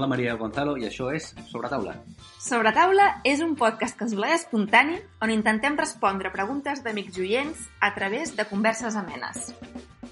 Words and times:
La 0.00 0.08
Maria 0.10 0.34
Gonzalo 0.40 0.72
i 0.80 0.84
això 0.88 1.06
és 1.14 1.24
Sobre 1.50 1.68
Taula. 1.68 1.94
Sobre 2.40 2.72
taula 2.72 3.20
és 3.28 3.40
un 3.44 3.52
podcast 3.60 3.98
casual 4.00 4.30
i 4.30 4.32
espontani 4.38 4.96
on 5.22 5.30
intentem 5.30 5.76
respondre 5.78 6.30
preguntes 6.34 6.82
d'amics 6.84 7.18
i 7.18 7.20
oients 7.26 7.58
a 7.80 7.94
través 7.94 8.36
de 8.36 8.44
converses 8.48 8.96
amenes. 8.96 9.54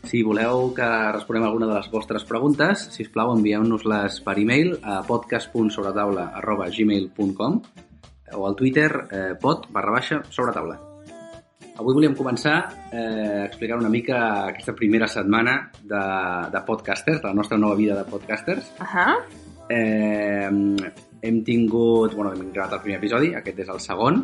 Si 0.09 0.23
voleu 0.23 0.75
que 0.77 1.13
responem 1.13 1.45
alguna 1.45 1.67
de 1.69 1.75
les 1.75 1.91
vostres 1.93 2.25
preguntes, 2.29 2.79
si 2.95 3.03
us 3.05 3.11
plau 3.13 3.33
envieu-nos-les 3.35 4.21
per 4.25 4.39
e-mail 4.41 4.79
a 4.83 5.03
podcast.sobretaula.gmail.com 5.09 7.63
o 8.37 8.47
al 8.47 8.57
Twitter 8.57 9.09
eh, 9.11 9.35
pod 9.41 9.67
barra 9.73 9.93
baixa 9.99 10.23
sobre 10.31 10.53
taula. 10.53 10.89
Avui 11.79 11.95
volíem 11.95 12.15
començar 12.19 12.57
eh, 12.91 13.45
explicant 13.45 13.79
una 13.79 13.93
mica 13.93 14.19
aquesta 14.49 14.75
primera 14.75 15.07
setmana 15.07 15.71
de, 15.79 16.07
de 16.51 16.63
podcasters, 16.67 17.21
de 17.23 17.29
la 17.29 17.37
nostra 17.39 17.59
nova 17.59 17.79
vida 17.79 17.95
de 17.95 18.09
podcasters. 18.11 18.73
Ahà. 18.83 19.13
Eh, 19.71 20.51
hem 21.21 21.41
tingut... 21.45 22.15
Bueno, 22.15 22.33
hem 22.33 22.53
gravat 22.53 22.79
el 22.79 22.85
primer 22.85 23.01
episodi, 23.01 23.33
aquest 23.37 23.65
és 23.65 23.73
el 23.73 23.81
segon, 23.85 24.23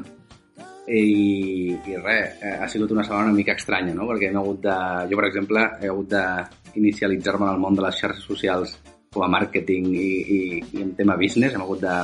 i, 0.86 1.72
i 1.72 1.96
res, 1.96 2.40
eh, 2.42 2.56
ha 2.60 2.68
sigut 2.68 2.92
una 2.92 3.04
setmana 3.04 3.30
una 3.30 3.38
mica 3.38 3.54
estranya, 3.56 3.94
no? 3.96 4.08
Perquè 4.10 4.28
hem 4.30 4.40
hagut 4.40 4.60
de... 4.64 4.76
Jo, 5.10 5.20
per 5.20 5.28
exemple, 5.30 5.64
he 5.80 5.88
hagut 5.88 6.12
d'inicialitzar-me 6.12 7.48
en 7.48 7.54
el 7.54 7.62
món 7.62 7.78
de 7.78 7.86
les 7.86 8.00
xarxes 8.00 8.28
socials 8.28 8.76
com 9.14 9.24
a 9.24 9.30
màrqueting 9.32 9.90
i, 9.94 10.08
i, 10.36 10.40
i 10.74 10.84
en 10.84 10.94
tema 10.98 11.16
business. 11.20 11.56
Hem 11.56 11.64
hagut 11.64 11.84
de 11.84 11.96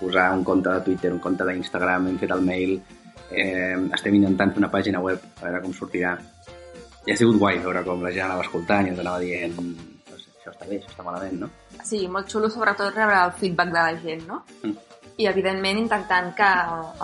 posar 0.00 0.30
un 0.36 0.44
compte 0.44 0.70
de 0.70 0.84
Twitter, 0.86 1.12
un 1.12 1.22
compte 1.22 1.46
d'Instagram, 1.48 2.08
hem 2.08 2.18
fet 2.20 2.34
el 2.36 2.44
mail, 2.46 2.76
eh, 3.30 3.76
estem 3.98 4.16
intentant 4.20 4.54
fer 4.54 4.62
una 4.62 4.72
pàgina 4.72 5.02
web 5.02 5.26
a 5.40 5.48
veure 5.48 5.64
com 5.64 5.74
sortirà. 5.76 6.14
I 7.06 7.12
ha 7.12 7.16
sigut 7.16 7.38
guai 7.40 7.58
veure 7.64 7.82
com 7.86 8.02
la 8.04 8.12
gent 8.14 8.28
anava 8.28 8.44
escoltant 8.44 8.86
i 8.86 8.92
ens 8.92 9.02
anava 9.02 9.24
dient 9.24 9.56
això 10.40 10.54
està 10.54 10.66
bé, 10.66 10.78
això 10.80 10.88
està 10.94 11.04
malament, 11.04 11.36
no? 11.42 11.50
Sí, 11.84 12.06
molt 12.08 12.30
xulo 12.32 12.48
sobretot 12.48 12.94
rebre 12.96 13.18
el 13.26 13.34
feedback 13.36 13.74
de 13.74 13.82
la 13.82 13.98
gent, 14.00 14.24
no? 14.28 14.40
Mm. 14.64 14.78
I 15.20 15.28
evidentment 15.28 15.82
intentant 15.82 16.32
que 16.36 16.48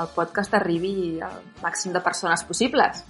el 0.00 0.08
podcast 0.14 0.54
arribi 0.56 1.20
al 1.20 1.36
màxim 1.60 1.92
de 1.92 2.00
persones 2.00 2.46
possibles. 2.48 3.04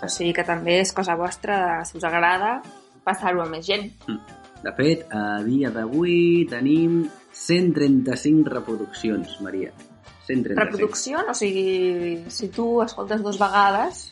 O 0.00 0.08
sigui 0.08 0.32
que 0.36 0.46
també 0.48 0.78
és 0.80 0.94
cosa 0.96 1.16
vostra, 1.16 1.84
si 1.84 1.98
us 2.00 2.08
agrada, 2.08 2.62
passar-ho 3.04 3.44
a 3.44 3.48
més 3.50 3.68
gent. 3.68 3.90
De 4.64 4.72
fet, 4.76 5.04
a 5.12 5.42
dia 5.44 5.68
d'avui 5.72 6.46
tenim 6.48 7.02
135 7.36 8.48
reproduccions, 8.56 9.36
Maria. 9.44 9.74
135. 10.26 10.56
Reproducció, 10.56 11.20
o 11.28 11.36
sigui, 11.36 12.24
si 12.32 12.48
tu 12.48 12.80
escoltes 12.82 13.20
dos 13.22 13.38
vegades, 13.38 14.06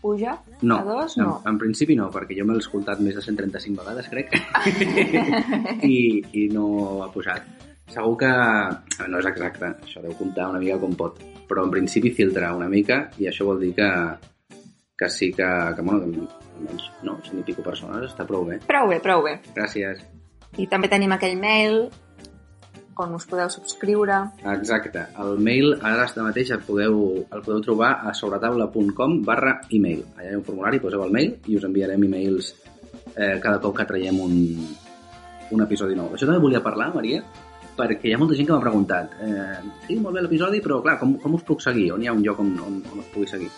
puja 0.00 0.36
No, 0.62 0.78
a 0.78 0.84
dos, 0.84 1.16
en, 1.18 1.24
no. 1.24 1.40
en 1.46 1.58
principi 1.60 1.96
no, 1.98 2.08
perquè 2.12 2.36
jo 2.38 2.46
m'he 2.48 2.58
escoltat 2.60 3.00
més 3.04 3.16
de 3.16 3.24
135 3.24 3.80
vegades, 3.80 4.08
crec, 4.12 4.34
i, 5.94 6.00
i 6.36 6.46
no 6.52 6.66
ha 7.04 7.10
pujat. 7.12 7.46
Segur 7.90 8.16
que 8.20 8.30
no 9.10 9.18
és 9.18 9.28
exacte, 9.32 9.72
això 9.82 10.02
deu 10.04 10.14
comptar 10.18 10.50
una 10.52 10.60
mica 10.62 10.78
com 10.78 10.94
pot, 10.98 11.18
però 11.50 11.64
en 11.66 11.72
principi 11.74 12.12
filtra 12.14 12.52
una 12.54 12.68
mica 12.70 13.08
i 13.18 13.26
això 13.30 13.48
vol 13.48 13.58
dir 13.64 13.72
que, 13.74 13.88
que 14.98 15.08
sí 15.10 15.32
que, 15.34 15.48
que 15.74 15.82
bueno, 15.82 16.28
almenys, 16.60 16.86
no, 17.06 17.16
cent 17.26 17.40
i 17.40 17.46
pico 17.48 17.64
persones, 17.66 18.06
està 18.12 18.26
prou 18.28 18.46
bé. 18.46 18.60
Prou 18.68 18.92
bé, 18.92 19.00
prou 19.02 19.24
bé. 19.26 19.40
Gràcies. 19.56 20.04
I 20.58 20.66
també 20.70 20.90
tenim 20.90 21.12
aquell 21.14 21.36
mail 21.40 21.88
on 23.02 23.14
us 23.16 23.26
podeu 23.28 23.50
subscriure. 23.52 24.18
Exacte. 24.52 25.06
El 25.22 25.40
mail 25.42 25.74
ara 25.80 26.06
mateix 26.22 26.52
el 26.56 26.62
podeu, 26.66 27.00
el 27.24 27.44
podeu 27.46 27.62
trobar 27.64 27.92
a 28.06 28.14
sobretaula.com 28.14 29.20
barra 29.26 29.58
email. 29.70 30.04
Allà 30.16 30.30
hi 30.30 30.34
ha 30.34 30.40
un 30.40 30.46
formulari, 30.46 30.82
poseu 30.82 31.04
el 31.06 31.14
mail 31.14 31.36
i 31.46 31.58
us 31.58 31.66
enviarem 31.68 32.04
emails 32.08 32.54
eh, 33.16 33.38
cada 33.42 33.58
cop 33.60 33.76
que 33.78 33.88
traiem 33.88 34.20
un, 34.20 34.36
un 35.50 35.64
episodi 35.66 35.98
nou. 35.98 36.12
Això 36.14 36.28
també 36.28 36.42
volia 36.42 36.62
parlar, 36.64 36.90
Maria, 36.94 37.24
perquè 37.80 38.10
hi 38.10 38.14
ha 38.14 38.20
molta 38.20 38.36
gent 38.36 38.48
que 38.48 38.54
m'ha 38.54 38.64
preguntat 38.64 39.18
eh, 39.24 39.58
sí, 39.86 39.96
molt 39.98 40.16
bé 40.16 40.24
l'episodi, 40.24 40.60
però 40.64 40.80
clar, 40.84 40.98
com, 41.00 41.16
com 41.22 41.36
us 41.38 41.44
puc 41.46 41.64
seguir? 41.64 41.90
On 41.94 42.02
hi 42.02 42.10
ha 42.10 42.16
un 42.16 42.24
lloc 42.24 42.40
on, 42.44 42.54
on, 42.66 42.80
on 42.92 43.02
us 43.02 43.10
pugui 43.14 43.28
seguir? 43.30 43.50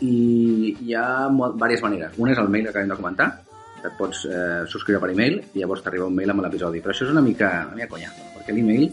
I 0.00 0.16
hi 0.80 0.94
ha 0.96 1.28
diverses 1.28 1.84
maneres. 1.84 2.16
Una 2.16 2.32
és 2.32 2.40
el 2.40 2.48
mail 2.48 2.64
que 2.64 2.72
acabem 2.72 2.92
de 2.92 2.96
comentar, 2.96 3.30
et 3.80 3.96
pots 3.98 4.24
eh, 4.28 4.64
subscriure 4.68 5.00
per 5.02 5.12
e-mail 5.12 5.38
i 5.40 5.62
llavors 5.62 5.84
t'arriba 5.84 6.08
un 6.08 6.16
mail 6.16 6.32
amb 6.32 6.44
l'episodi. 6.44 6.82
Però 6.84 6.94
això 6.94 7.06
és 7.06 7.14
una 7.14 7.24
mica, 7.24 7.50
una 7.68 7.80
mica 7.80 7.92
conya, 7.92 8.12
perquè 8.40 8.56
l'email, 8.56 8.88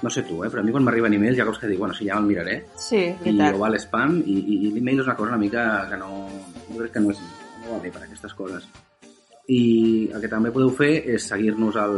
no 0.00 0.08
sé 0.10 0.22
tu, 0.24 0.40
eh, 0.42 0.48
però 0.48 0.62
a 0.62 0.64
mi 0.64 0.72
quan 0.72 0.82
m'arriben 0.86 1.12
emails 1.12 1.38
ha 1.38 1.44
coses 1.44 1.60
que 1.60 1.68
dic, 1.68 1.78
bueno, 1.78 1.92
sí, 1.94 2.06
ja 2.08 2.16
me'l 2.16 2.30
miraré, 2.32 2.62
Sí, 2.80 2.96
i 2.96 3.16
veritat. 3.20 3.54
o 3.54 3.60
va 3.60 3.68
a 3.68 3.74
l'spam, 3.74 4.16
i, 4.24 4.38
i, 4.40 4.60
i 4.66 4.70
l'email 4.72 5.02
és 5.02 5.06
una 5.10 5.16
cosa 5.18 5.34
una 5.34 5.42
mica 5.42 5.64
que 5.90 5.98
no... 6.00 6.24
Jo 6.70 6.78
crec 6.80 6.94
que 6.96 7.00
no 7.04 7.10
és 7.12 7.20
no 7.60 7.74
va 7.74 7.82
bé 7.82 7.90
per 7.92 8.02
aquestes 8.06 8.32
coses. 8.34 8.64
I 9.50 10.08
el 10.14 10.20
que 10.22 10.28
també 10.30 10.52
podeu 10.54 10.70
fer 10.70 10.92
és 11.16 11.24
seguir-nos 11.26 11.76
al, 11.76 11.96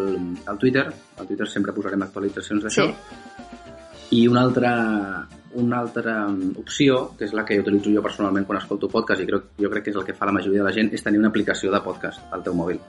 al 0.48 0.58
Twitter. 0.58 0.86
Al 1.20 1.26
Twitter 1.28 1.46
sempre 1.46 1.74
posarem 1.76 2.00
actualitzacions 2.02 2.64
d'això. 2.64 2.86
Sí. 2.88 4.16
I 4.16 4.26
una 4.28 4.40
altra, 4.42 4.72
una 5.60 5.78
altra 5.84 6.14
opció, 6.60 7.12
que 7.18 7.26
és 7.28 7.32
la 7.36 7.44
que 7.44 7.58
utilitzo 7.60 7.92
jo 7.92 8.02
personalment 8.04 8.44
quan 8.48 8.58
escolto 8.58 8.88
podcast, 8.88 9.22
i 9.22 9.28
crec, 9.28 9.52
jo 9.60 9.70
crec 9.72 9.84
que 9.84 9.92
és 9.92 10.00
el 10.00 10.04
que 10.08 10.16
fa 10.16 10.26
la 10.28 10.34
majoria 10.36 10.64
de 10.64 10.66
la 10.70 10.72
gent, 10.74 10.90
és 10.96 11.04
tenir 11.04 11.20
una 11.20 11.28
aplicació 11.32 11.70
de 11.72 11.80
podcast 11.84 12.24
al 12.32 12.42
teu 12.44 12.56
mòbil. 12.56 12.80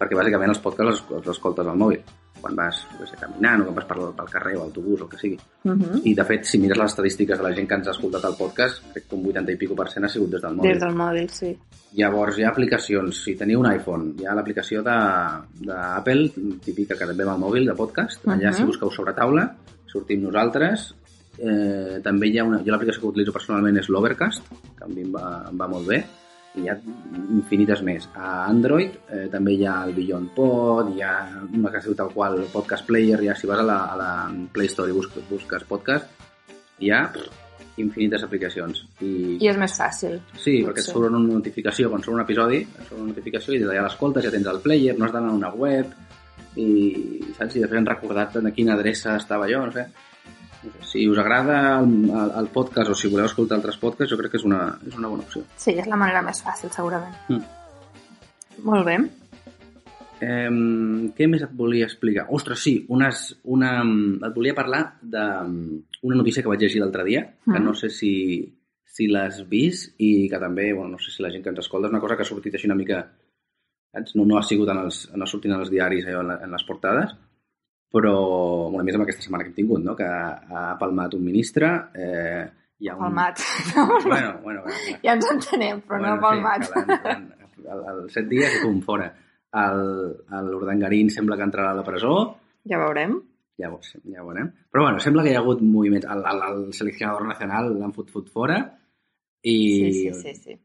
Perquè 0.00 0.18
bàsicament 0.18 0.52
els 0.52 0.62
podcasts 0.62 0.92
els, 0.98 1.02
els 1.20 1.32
escoltes 1.36 1.66
al 1.70 1.78
mòbil. 1.78 2.02
Quan 2.40 2.56
vas 2.56 2.86
sé, 3.04 3.16
caminant 3.20 3.60
o 3.62 3.64
quan 3.66 3.74
vas 3.76 3.84
per, 3.84 3.96
pel 4.16 4.30
carrer 4.32 4.56
o 4.56 4.62
autobús 4.62 5.00
o 5.00 5.04
el 5.04 5.10
que 5.10 5.18
sigui. 5.18 5.38
Uh 5.64 5.72
-huh. 5.72 6.00
I, 6.04 6.14
de 6.14 6.24
fet, 6.24 6.44
si 6.44 6.58
mires 6.58 6.76
les 6.78 6.90
estadístiques 6.90 7.38
de 7.38 7.44
la 7.44 7.54
gent 7.54 7.68
que 7.68 7.74
ens 7.74 7.88
ha 7.88 7.90
escoltat 7.90 8.24
el 8.24 8.36
podcast, 8.36 8.82
crec 8.92 9.06
que 9.08 9.14
un 9.16 9.26
80 9.26 9.52
i 9.52 9.56
pico 9.56 9.74
per 9.74 9.88
cent 9.90 10.04
ha 10.04 10.08
sigut 10.08 10.30
des 10.30 10.40
del 10.42 10.54
mòbil. 10.56 10.70
Des 10.72 10.80
del 10.80 10.94
mòbil, 10.94 11.28
sí. 11.30 11.58
Llavors, 11.94 12.38
hi 12.38 12.44
ha 12.44 12.48
aplicacions. 12.50 13.22
Si 13.24 13.34
teniu 13.36 13.60
un 13.60 13.66
iPhone, 13.66 14.14
hi 14.18 14.24
ha 14.26 14.34
l'aplicació 14.34 14.82
de- 14.82 15.66
d'Apple, 15.66 16.30
típica 16.64 16.96
que 16.96 17.06
també 17.06 17.24
va 17.24 17.32
al 17.32 17.40
mòbil, 17.40 17.66
de 17.66 17.74
podcast. 17.74 18.24
Allà, 18.26 18.50
Mhm. 18.50 18.54
si 18.56 18.64
busqueu 18.64 18.90
sobre 18.90 19.12
taula, 19.12 19.56
sortim 19.86 20.22
nosaltres. 20.22 20.94
Eh, 21.38 22.00
també 22.02 22.28
hi 22.28 22.38
ha 22.38 22.44
una... 22.44 22.58
Jo 22.58 22.70
l'aplicació 22.72 23.00
que 23.00 23.06
utilitzo 23.08 23.32
personalment 23.32 23.76
és 23.78 23.88
l'Overcast, 23.88 24.42
que 24.76 24.84
a 24.84 24.88
mi 24.88 25.02
em 25.02 25.12
va, 25.12 25.46
em 25.50 25.56
va 25.58 25.66
molt 25.68 25.86
bé. 25.86 26.04
I 26.58 26.64
hi 26.64 26.70
ha 26.70 26.76
infinites 27.30 27.82
més. 27.86 28.08
A 28.18 28.46
Android 28.48 28.96
eh, 29.08 29.26
també 29.30 29.54
hi 29.54 29.66
ha 29.66 29.76
el 29.86 29.94
Beyond 29.94 30.32
Pod, 30.34 30.90
hi 30.96 31.04
ha 31.06 31.12
una 31.46 31.70
que 31.70 31.78
es 31.78 31.86
diu 31.86 31.94
tal 31.98 32.10
qual 32.14 32.40
Podcast 32.52 32.88
Player, 32.88 33.20
ja 33.22 33.36
si 33.38 33.50
vas 33.50 33.62
a 33.62 33.66
la, 33.66 33.78
a 33.92 34.00
la 34.00 34.10
Play 34.52 34.70
Store 34.72 34.90
i 34.90 34.96
busques, 34.96 35.26
busques 35.30 35.66
podcast, 35.68 36.10
hi 36.82 36.90
ha 36.90 37.04
infinites 37.80 38.24
aplicacions. 38.26 38.82
I, 39.00 39.38
I 39.40 39.48
és 39.48 39.58
més 39.60 39.72
fàcil. 39.78 40.18
Sí, 40.34 40.58
perquè 40.66 40.82
et 40.82 40.86
Potser. 40.86 40.92
surt 40.92 41.08
una 41.08 41.22
notificació 41.22 41.90
quan 41.92 42.02
surt 42.04 42.18
un 42.18 42.24
episodi, 42.24 42.60
et 42.66 42.84
surt 42.84 42.98
una 42.98 43.12
notificació 43.12 43.54
i 43.54 43.62
ja 43.62 43.86
l'escoltes, 43.86 44.26
ja 44.26 44.34
tens 44.34 44.50
el 44.50 44.60
player, 44.64 44.96
no 44.98 45.06
has 45.06 45.14
d'anar 45.14 45.32
a 45.32 45.38
una 45.38 45.52
web 45.54 45.94
i, 46.58 46.68
saps? 47.38 47.56
I 47.56 47.62
després 47.62 47.78
han 47.78 47.88
recordat 47.88 48.40
de 48.42 48.52
quina 48.56 48.74
adreça 48.74 49.14
estava 49.16 49.48
jo, 49.50 49.62
no 49.64 49.74
sé. 49.76 49.86
Si 50.84 51.06
us 51.08 51.18
agrada 51.18 51.78
el, 51.80 52.10
el, 52.10 52.32
el 52.42 52.48
podcast 52.52 52.90
o 52.92 52.94
si 52.98 53.08
voleu 53.08 53.24
escoltar 53.28 53.56
altres 53.56 53.78
podcasts, 53.80 54.10
jo 54.12 54.18
crec 54.20 54.34
que 54.34 54.40
és 54.40 54.44
una, 54.44 54.60
és 54.86 54.98
una 54.98 55.08
bona 55.08 55.24
opció. 55.24 55.44
Sí, 55.56 55.72
és 55.72 55.88
la 55.88 55.96
manera 56.00 56.20
més 56.26 56.42
fàcil, 56.44 56.72
segurament. 56.74 57.14
Mm. 57.32 58.60
Molt 58.66 58.84
bé. 58.84 58.98
Eh, 60.20 60.50
què 61.16 61.28
més 61.32 61.46
et 61.46 61.52
volia 61.56 61.86
explicar? 61.88 62.26
Ostres, 62.36 62.60
sí, 62.60 62.74
unes, 62.92 63.22
una, 63.56 63.70
et 64.28 64.34
volia 64.36 64.52
parlar 64.58 64.82
d'una 65.00 66.18
notícia 66.18 66.44
que 66.44 66.52
vaig 66.52 66.60
llegir 66.66 66.82
l'altre 66.82 67.06
dia, 67.08 67.22
que 67.44 67.56
Mm. 67.56 67.64
no 67.64 67.72
sé 67.74 67.88
si, 67.88 68.12
si 68.84 69.06
l'has 69.08 69.40
vist 69.48 69.94
i 69.96 70.28
que 70.28 70.38
també, 70.38 70.74
bueno, 70.74 70.90
no 70.92 70.98
sé 70.98 71.10
si 71.10 71.22
la 71.22 71.30
gent 71.32 71.42
que 71.42 71.48
ens 71.54 71.64
escolta, 71.64 71.88
és 71.88 71.92
una 71.96 72.02
cosa 72.04 72.16
que 72.16 72.22
ha 72.22 72.32
sortit 72.34 72.54
així 72.54 72.68
una 72.68 72.76
mica... 72.76 73.00
No, 74.14 74.24
no 74.24 74.36
ha 74.38 74.42
sigut 74.46 74.68
en 74.68 74.84
els, 74.84 75.08
no 75.16 75.24
ha 75.24 75.26
sortit 75.26 75.50
en 75.50 75.58
els 75.58 75.70
diaris, 75.70 76.04
allò, 76.06 76.20
en, 76.20 76.28
la, 76.28 76.36
en 76.44 76.52
les 76.52 76.62
portades, 76.68 77.16
però, 77.90 78.14
bueno, 78.70 78.84
més 78.86 78.96
amb 78.96 79.04
aquesta 79.06 79.24
setmana 79.24 79.44
que 79.44 79.50
hem 79.52 79.56
tingut, 79.62 79.82
no? 79.84 79.96
que 79.98 80.06
ha 80.06 80.76
palmat 80.80 81.14
un 81.18 81.24
ministre, 81.26 81.70
eh, 81.94 82.44
hi 82.80 82.88
ha 82.88 82.94
un... 82.96 83.02
Palmat. 83.08 83.42
Bueno, 84.06 84.36
bueno, 84.44 84.62
bueno, 84.62 84.76
ja 85.02 85.16
ens 85.16 85.26
entenem, 85.32 85.82
però 85.86 85.98
no 85.98 86.14
Bueno, 86.14 86.22
palmat. 86.22 86.68
Sí, 86.70 87.66
el 87.70 88.06
set 88.14 88.30
dies 88.30 88.60
pum, 88.62 88.78
fora. 88.84 89.10
L'Urdangarín 89.52 91.10
sembla 91.10 91.36
que 91.36 91.44
entrarà 91.48 91.74
a 91.74 91.80
la 91.80 91.84
presó, 91.86 92.14
Ja 92.68 92.78
veurem. 92.78 93.18
ja, 93.60 93.68
ja 93.68 94.22
veurem. 94.24 94.48
Però 94.72 94.86
bueno, 94.86 95.00
sembla 95.02 95.22
que 95.24 95.32
hi 95.32 95.36
ha 95.36 95.42
hagut 95.42 95.60
moviments. 95.60 96.06
El, 96.08 96.22
el, 96.30 96.42
el 96.46 96.72
seleccionador 96.76 97.26
nacional 97.28 97.74
l'han 97.76 97.92
fot, 97.96 98.10
fot 98.14 98.30
fora 98.32 98.58
i, 99.42 99.56
Sí, 99.56 99.92
sí, 99.92 100.12
sí, 100.14 100.34
sí. 100.34 100.56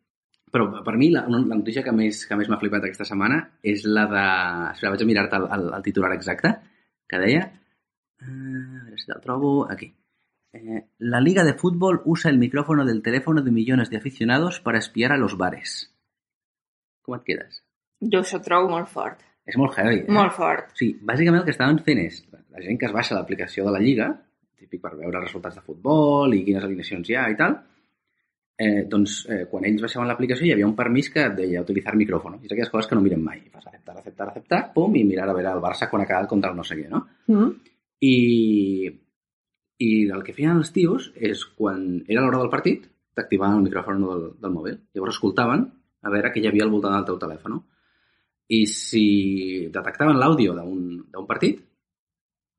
Però 0.52 0.70
per 0.86 0.94
mi 0.96 1.10
la, 1.12 1.26
la 1.28 1.42
notícia 1.58 1.84
que 1.84 1.92
més, 1.92 2.22
que 2.30 2.38
més 2.40 2.48
m'ha 2.48 2.60
flipat 2.62 2.86
aquesta 2.88 3.08
setmana 3.08 3.42
és 3.64 3.84
la 3.90 4.06
de... 4.12 4.24
Espera, 4.72 4.94
vaig 4.94 5.04
a 5.04 5.10
mirar-te 5.10 5.40
el, 5.42 5.48
el, 5.58 5.66
el 5.76 5.84
titular 5.84 6.14
exacte, 6.16 6.54
que 7.10 7.22
deia... 7.22 7.46
Uh, 8.22 8.82
a 8.82 8.84
veure 8.88 9.02
si 9.02 9.10
te'l 9.10 9.22
trobo... 9.24 9.54
Aquí. 9.72 9.92
Eh, 10.56 10.82
la 11.00 11.20
Liga 11.20 11.44
de 11.44 11.54
Fútbol 11.54 12.02
usa 12.06 12.32
el 12.32 12.38
micrófono 12.38 12.86
del 12.86 13.02
teléfono 13.02 13.42
de 13.42 13.52
millones 13.52 13.90
de 13.90 13.98
aficionados 13.98 14.62
para 14.62 14.80
espiar 14.80 15.12
a 15.12 15.18
los 15.18 15.38
bares. 15.38 15.92
Com 17.06 17.18
et 17.18 17.26
quedes? 17.28 17.62
Jo 18.02 18.24
això 18.24 18.40
trobo 18.44 18.72
molt 18.72 18.90
fort. 18.92 19.20
És 19.46 19.58
molt 19.62 19.76
heavy, 19.78 20.00
eh? 20.06 20.14
Molt 20.16 20.34
fort. 20.34 20.72
Sí, 20.80 20.94
bàsicament 21.06 21.44
el 21.44 21.46
que 21.48 21.54
estaven 21.54 21.78
fent 21.86 22.02
és 22.02 22.24
la 22.32 22.64
gent 22.64 22.80
que 22.82 22.88
es 22.88 22.96
baixa 22.96 23.18
l'aplicació 23.18 23.68
de 23.68 23.76
la 23.76 23.82
Lliga, 23.84 24.10
típic 24.58 24.82
per 24.82 24.96
veure 24.96 25.20
els 25.20 25.28
resultats 25.28 25.60
de 25.60 25.66
futbol 25.66 26.34
i 26.34 26.42
quines 26.48 26.66
alineacions 26.66 27.12
hi 27.12 27.18
ha 27.20 27.28
i 27.30 27.38
tal, 27.38 27.60
eh, 28.58 28.86
doncs 28.90 29.26
eh, 29.30 29.44
quan 29.52 29.66
ells 29.68 29.84
baixaven 29.84 30.08
l'aplicació 30.10 30.48
hi 30.48 30.54
havia 30.56 30.68
un 30.68 30.76
permís 30.78 31.10
que 31.12 31.26
et 31.28 31.36
deia 31.38 31.64
utilitzar 31.66 31.96
micrófono. 32.00 32.40
I 32.40 32.48
és 32.48 32.54
aquelles 32.54 32.72
coses 32.72 32.90
que 32.90 32.98
no 32.98 33.04
mirem 33.04 33.24
mai. 33.24 33.42
Fas 33.52 33.68
acceptar, 33.68 33.98
acceptar, 34.00 34.30
acceptar, 34.30 34.62
pum, 34.76 34.96
i 34.96 35.04
mirar 35.08 35.28
a 35.30 35.36
veure 35.36 35.54
el 35.58 35.64
Barça 35.64 35.90
quan 35.92 36.04
ha 36.04 36.10
quedat 36.10 36.30
contra 36.32 36.52
el 36.54 36.60
no 36.60 36.64
sé 36.68 36.80
què, 36.80 36.88
no? 36.92 37.04
Mm. 37.32 37.52
I, 38.06 38.16
i 39.86 39.92
el 40.08 40.24
que 40.24 40.36
feien 40.36 40.62
els 40.62 40.72
tios 40.76 41.12
és 41.16 41.44
quan 41.58 41.86
era 42.08 42.24
l'hora 42.24 42.44
del 42.44 42.54
partit, 42.54 42.88
t'activaven 43.16 43.60
el 43.60 43.68
micròfon 43.68 44.04
del, 44.04 44.26
del 44.42 44.56
mòbil. 44.56 44.80
Llavors 44.96 45.18
escoltaven 45.18 45.70
a 46.06 46.12
veure 46.14 46.32
què 46.32 46.44
hi 46.44 46.50
havia 46.50 46.68
al 46.68 46.74
voltant 46.74 46.96
del 46.96 47.08
teu 47.10 47.20
telèfon. 47.20 47.60
I 48.56 48.66
si 48.70 49.06
detectaven 49.74 50.20
l'àudio 50.22 50.54
d'un 50.56 51.28
partit, 51.28 51.64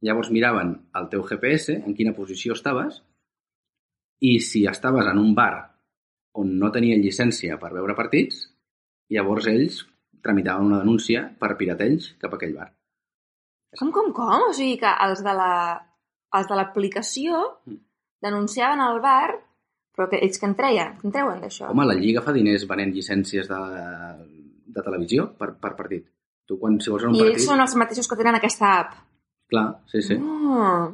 llavors 0.02 0.32
miraven 0.34 0.72
el 0.98 1.06
teu 1.12 1.22
GPS, 1.24 1.76
en 1.78 1.94
quina 1.94 2.14
posició 2.16 2.56
estaves, 2.56 2.98
i 4.20 4.40
si 4.40 4.64
estaves 4.66 5.06
en 5.06 5.20
un 5.20 5.34
bar 5.36 5.75
on 6.36 6.54
no 6.60 6.70
tenien 6.74 7.00
llicència 7.02 7.56
per 7.60 7.72
veure 7.74 7.96
partits, 7.98 8.46
llavors 9.12 9.46
ells 9.50 9.82
tramitaven 10.24 10.66
una 10.70 10.80
denúncia 10.82 11.24
per 11.40 11.54
pirateig 11.58 12.12
cap 12.20 12.32
a 12.34 12.38
aquell 12.40 12.54
bar. 12.56 12.70
Com, 13.78 13.90
com, 13.92 14.12
com? 14.16 14.46
O 14.50 14.54
sigui 14.56 14.78
que 14.80 14.90
els 15.06 15.22
de 15.24 15.34
la 15.36 15.50
els 16.36 16.48
de 16.50 16.56
l'aplicació 16.58 17.42
Mm. 17.66 17.78
denunciaven 18.24 18.80
al 18.82 19.00
bar, 19.00 19.36
però 19.96 20.08
que 20.10 20.18
ells 20.24 20.38
que 20.40 20.46
en 20.48 20.54
treien? 20.58 20.96
Que 21.00 21.06
en 21.08 21.12
treuen 21.14 21.40
d'això? 21.40 21.70
Home, 21.70 21.86
la 21.86 21.94
Lliga 21.96 22.20
fa 22.24 22.32
diners 22.34 22.66
venent 22.68 22.92
llicències 22.92 23.48
de, 23.48 23.60
de 24.74 24.82
televisió 24.84 25.28
per, 25.38 25.54
per 25.60 25.74
partit. 25.78 26.04
Tu, 26.46 26.58
quan, 26.60 26.76
si 26.80 26.90
vols 26.92 27.06
un 27.08 27.14
I 27.14 27.22
partit... 27.22 27.36
ells 27.38 27.46
són 27.48 27.62
els 27.62 27.76
mateixos 27.80 28.08
que 28.10 28.18
tenen 28.18 28.36
aquesta 28.38 28.72
app. 28.80 28.96
Clar, 29.50 29.66
sí, 29.92 30.02
sí. 30.02 30.16
Oh, 30.18 30.90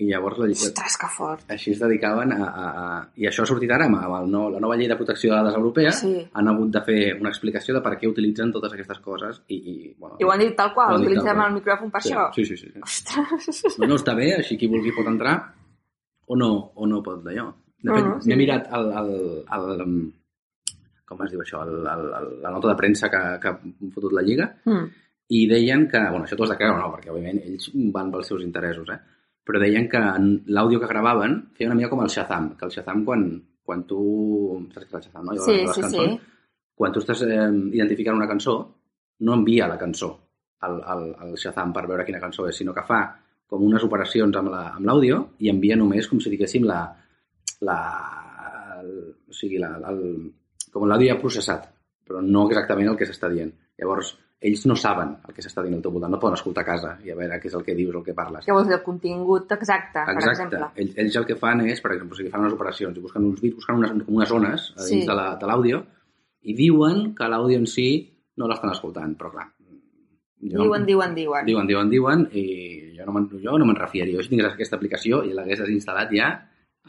I 0.00 0.08
llavors 0.08 0.38
la 0.40 0.46
Lliga... 0.48 0.66
ostres, 0.70 0.96
que 0.98 1.08
fort. 1.14 1.42
Així 1.52 1.74
es 1.74 1.80
dedicaven 1.82 2.32
a, 2.34 2.46
a, 2.48 2.68
a... 2.82 2.84
I 3.20 3.28
això 3.28 3.44
ha 3.44 3.46
sortit 3.46 3.70
ara 3.70 3.86
amb, 3.86 4.00
el 4.02 4.30
no, 4.32 4.46
la 4.50 4.60
nova 4.62 4.74
llei 4.80 4.88
de 4.90 4.96
protecció 4.98 5.30
de 5.30 5.36
dades 5.36 5.54
europea. 5.58 5.92
Sí. 5.94 6.14
Han 6.32 6.48
hagut 6.50 6.72
de 6.74 6.82
fer 6.86 7.00
una 7.20 7.30
explicació 7.30 7.76
de 7.76 7.82
per 7.84 7.92
què 8.00 8.08
utilitzen 8.10 8.50
totes 8.54 8.72
aquestes 8.74 8.98
coses 9.04 9.42
i... 9.48 9.58
i, 9.58 9.74
bueno, 9.98 10.16
I 10.18 10.24
ho 10.26 10.32
han 10.32 10.42
dit 10.42 10.56
tal 10.58 10.72
qual, 10.74 10.96
tal 10.96 11.04
utilitzem 11.04 11.36
qual. 11.36 11.44
el 11.46 11.58
micròfon 11.60 11.92
per 11.92 12.02
sí, 12.02 12.10
això. 12.14 12.24
Sí, 12.34 12.46
sí, 12.48 12.56
sí. 12.56 12.72
sí. 12.72 12.82
Ostres. 12.82 13.78
No, 13.78 13.90
no 13.92 14.00
està 14.00 14.16
bé, 14.18 14.32
així 14.40 14.58
qui 14.58 14.70
vulgui 14.72 14.94
pot 14.96 15.06
entrar 15.12 15.36
o 16.26 16.40
no, 16.40 16.50
o 16.74 16.88
no 16.88 17.02
pot 17.04 17.22
d'allò. 17.22 17.50
De 17.82 17.92
fet, 17.92 18.04
no, 18.08 18.18
sí. 18.22 18.30
m'he 18.32 18.40
mirat 18.42 18.68
el, 18.78 18.90
el, 19.04 19.14
el, 19.54 19.70
el, 19.84 19.96
com 21.06 21.22
es 21.26 21.32
diu 21.32 21.40
això, 21.44 21.62
el, 21.68 21.80
el, 21.92 22.04
el, 22.18 22.28
la 22.42 22.52
nota 22.54 22.72
de 22.72 22.76
premsa 22.78 23.10
que, 23.12 23.22
que 23.42 23.50
ha 23.50 23.56
fotut 23.94 24.14
la 24.16 24.22
Lliga 24.26 24.48
Mm. 24.64 24.84
i 25.34 25.46
deien 25.50 25.86
que, 25.90 26.00
bueno, 26.10 26.24
això 26.26 26.36
t'ho 26.38 26.44
has 26.46 26.52
de 26.54 26.58
creure 26.60 26.78
no, 26.78 26.90
perquè 26.94 27.10
òbviament 27.12 27.40
ells 27.46 27.70
van 27.94 28.10
pels 28.12 28.30
seus 28.30 28.42
interessos, 28.44 28.88
eh? 28.94 28.98
Però 29.46 29.58
deien 29.62 29.88
que 29.90 30.00
l'àudio 30.54 30.78
que 30.80 30.88
gravaven 30.90 31.38
feia 31.56 31.68
una 31.70 31.76
mica 31.78 31.90
com 31.90 32.02
el 32.04 32.10
Shazam, 32.12 32.52
que 32.58 32.64
el 32.68 32.70
Shazam 32.74 33.04
quan, 33.04 33.24
quan 33.66 33.82
tu... 33.88 34.02
Saps 34.74 34.86
què 34.86 34.90
és 34.90 34.94
el 35.00 35.02
Shazam, 35.08 35.24
no? 35.30 35.36
Sí, 35.38 35.56
sí, 35.66 35.80
cançons. 35.82 35.96
sí. 35.96 36.20
Quan 36.78 36.92
tu 36.94 37.02
estàs 37.02 37.22
eh, 37.26 37.48
identificant 37.76 38.16
una 38.18 38.28
cançó, 38.30 38.54
no 39.26 39.34
envia 39.36 39.66
la 39.70 39.78
cançó 39.78 40.12
al, 40.66 40.78
al, 40.94 41.02
al 41.26 41.34
Shazam 41.38 41.72
per 41.74 41.84
veure 41.90 42.04
quina 42.06 42.20
cançó 42.22 42.46
és, 42.48 42.56
sinó 42.58 42.72
que 42.74 42.84
fa 42.86 43.02
com 43.52 43.62
unes 43.66 43.82
operacions 43.84 44.36
amb 44.40 44.48
la- 44.54 44.70
amb 44.78 44.86
l'àudio 44.88 45.18
i 45.44 45.50
envia 45.52 45.76
només 45.76 46.08
com 46.08 46.20
si 46.22 46.30
diguéssim 46.32 46.64
la... 46.66 46.80
la 47.66 47.78
el, 48.82 48.94
o 49.30 49.34
sigui, 49.36 49.58
la, 49.62 49.74
el, 49.90 50.00
com 50.72 50.86
l'àudio 50.88 51.12
ja 51.12 51.20
processat, 51.20 51.68
però 52.06 52.22
no 52.24 52.46
exactament 52.48 52.88
el 52.90 52.96
que 52.98 53.06
s'està 53.06 53.28
dient. 53.30 53.52
Llavors, 53.78 54.14
ells 54.42 54.64
no 54.66 54.74
saben 54.76 55.16
el 55.28 55.34
que 55.36 55.42
s'està 55.44 55.62
dient 55.62 55.76
al 55.78 55.82
teu 55.84 55.92
voltant, 55.94 56.10
no 56.10 56.18
poden 56.18 56.34
escoltar 56.34 56.64
a 56.64 56.66
casa 56.66 56.96
i 57.06 57.10
a 57.12 57.16
veure 57.16 57.38
què 57.40 57.46
és 57.46 57.54
el 57.54 57.62
que 57.64 57.74
dius, 57.78 57.94
el 57.94 58.02
que 58.04 58.14
parles. 58.14 58.44
Què 58.46 58.52
vols 58.56 58.66
dir? 58.68 58.74
El 58.74 58.82
contingut 58.82 59.52
exacte, 59.54 60.02
per 60.04 60.14
Exacte. 60.16 60.30
exemple. 60.42 60.68
Ells, 60.82 60.96
ells 60.98 61.16
el 61.22 61.26
que 61.28 61.36
fan 61.38 61.60
és, 61.66 61.80
per 61.80 61.92
exemple, 61.94 62.14
o 62.16 62.18
sigui, 62.18 62.30
fan 62.34 62.42
unes 62.42 62.56
operacions 62.58 62.98
i 62.98 63.00
busquen 63.04 63.24
uns 63.30 63.40
bits, 63.40 63.56
busquen 63.56 63.76
unes, 63.78 64.04
unes 64.08 64.28
zones 64.28 64.68
a 64.76 64.82
dins 64.84 65.04
Sí. 65.04 65.06
de 65.06 65.46
l'àudio 65.46 65.84
i 66.42 66.54
diuen 66.58 67.14
que 67.14 67.28
l'àudio 67.30 67.58
en 67.62 67.66
si 67.66 67.88
no 68.36 68.48
l'estan 68.48 68.70
escoltant, 68.72 69.16
però 69.18 69.30
clar... 69.30 69.48
jo 70.42 70.62
Diuen, 70.64 70.84
diuen, 70.86 71.14
diuen. 71.14 71.46
Diuen, 71.46 71.66
diuen, 71.68 71.90
diuen, 71.90 72.24
i 72.32 72.96
jo 72.98 73.04
no 73.06 73.12
me'n 73.12 73.28
no 73.30 73.64
me'n 73.68 73.76
refiaria. 73.78 74.16
Jo 74.16 74.22
si 74.24 74.30
tingués 74.32 74.52
aquesta 74.52 74.74
aplicació 74.76 75.22
i 75.22 75.32
l'hagués 75.36 75.60
desinstal·lat 75.60 76.10
ja 76.10 76.32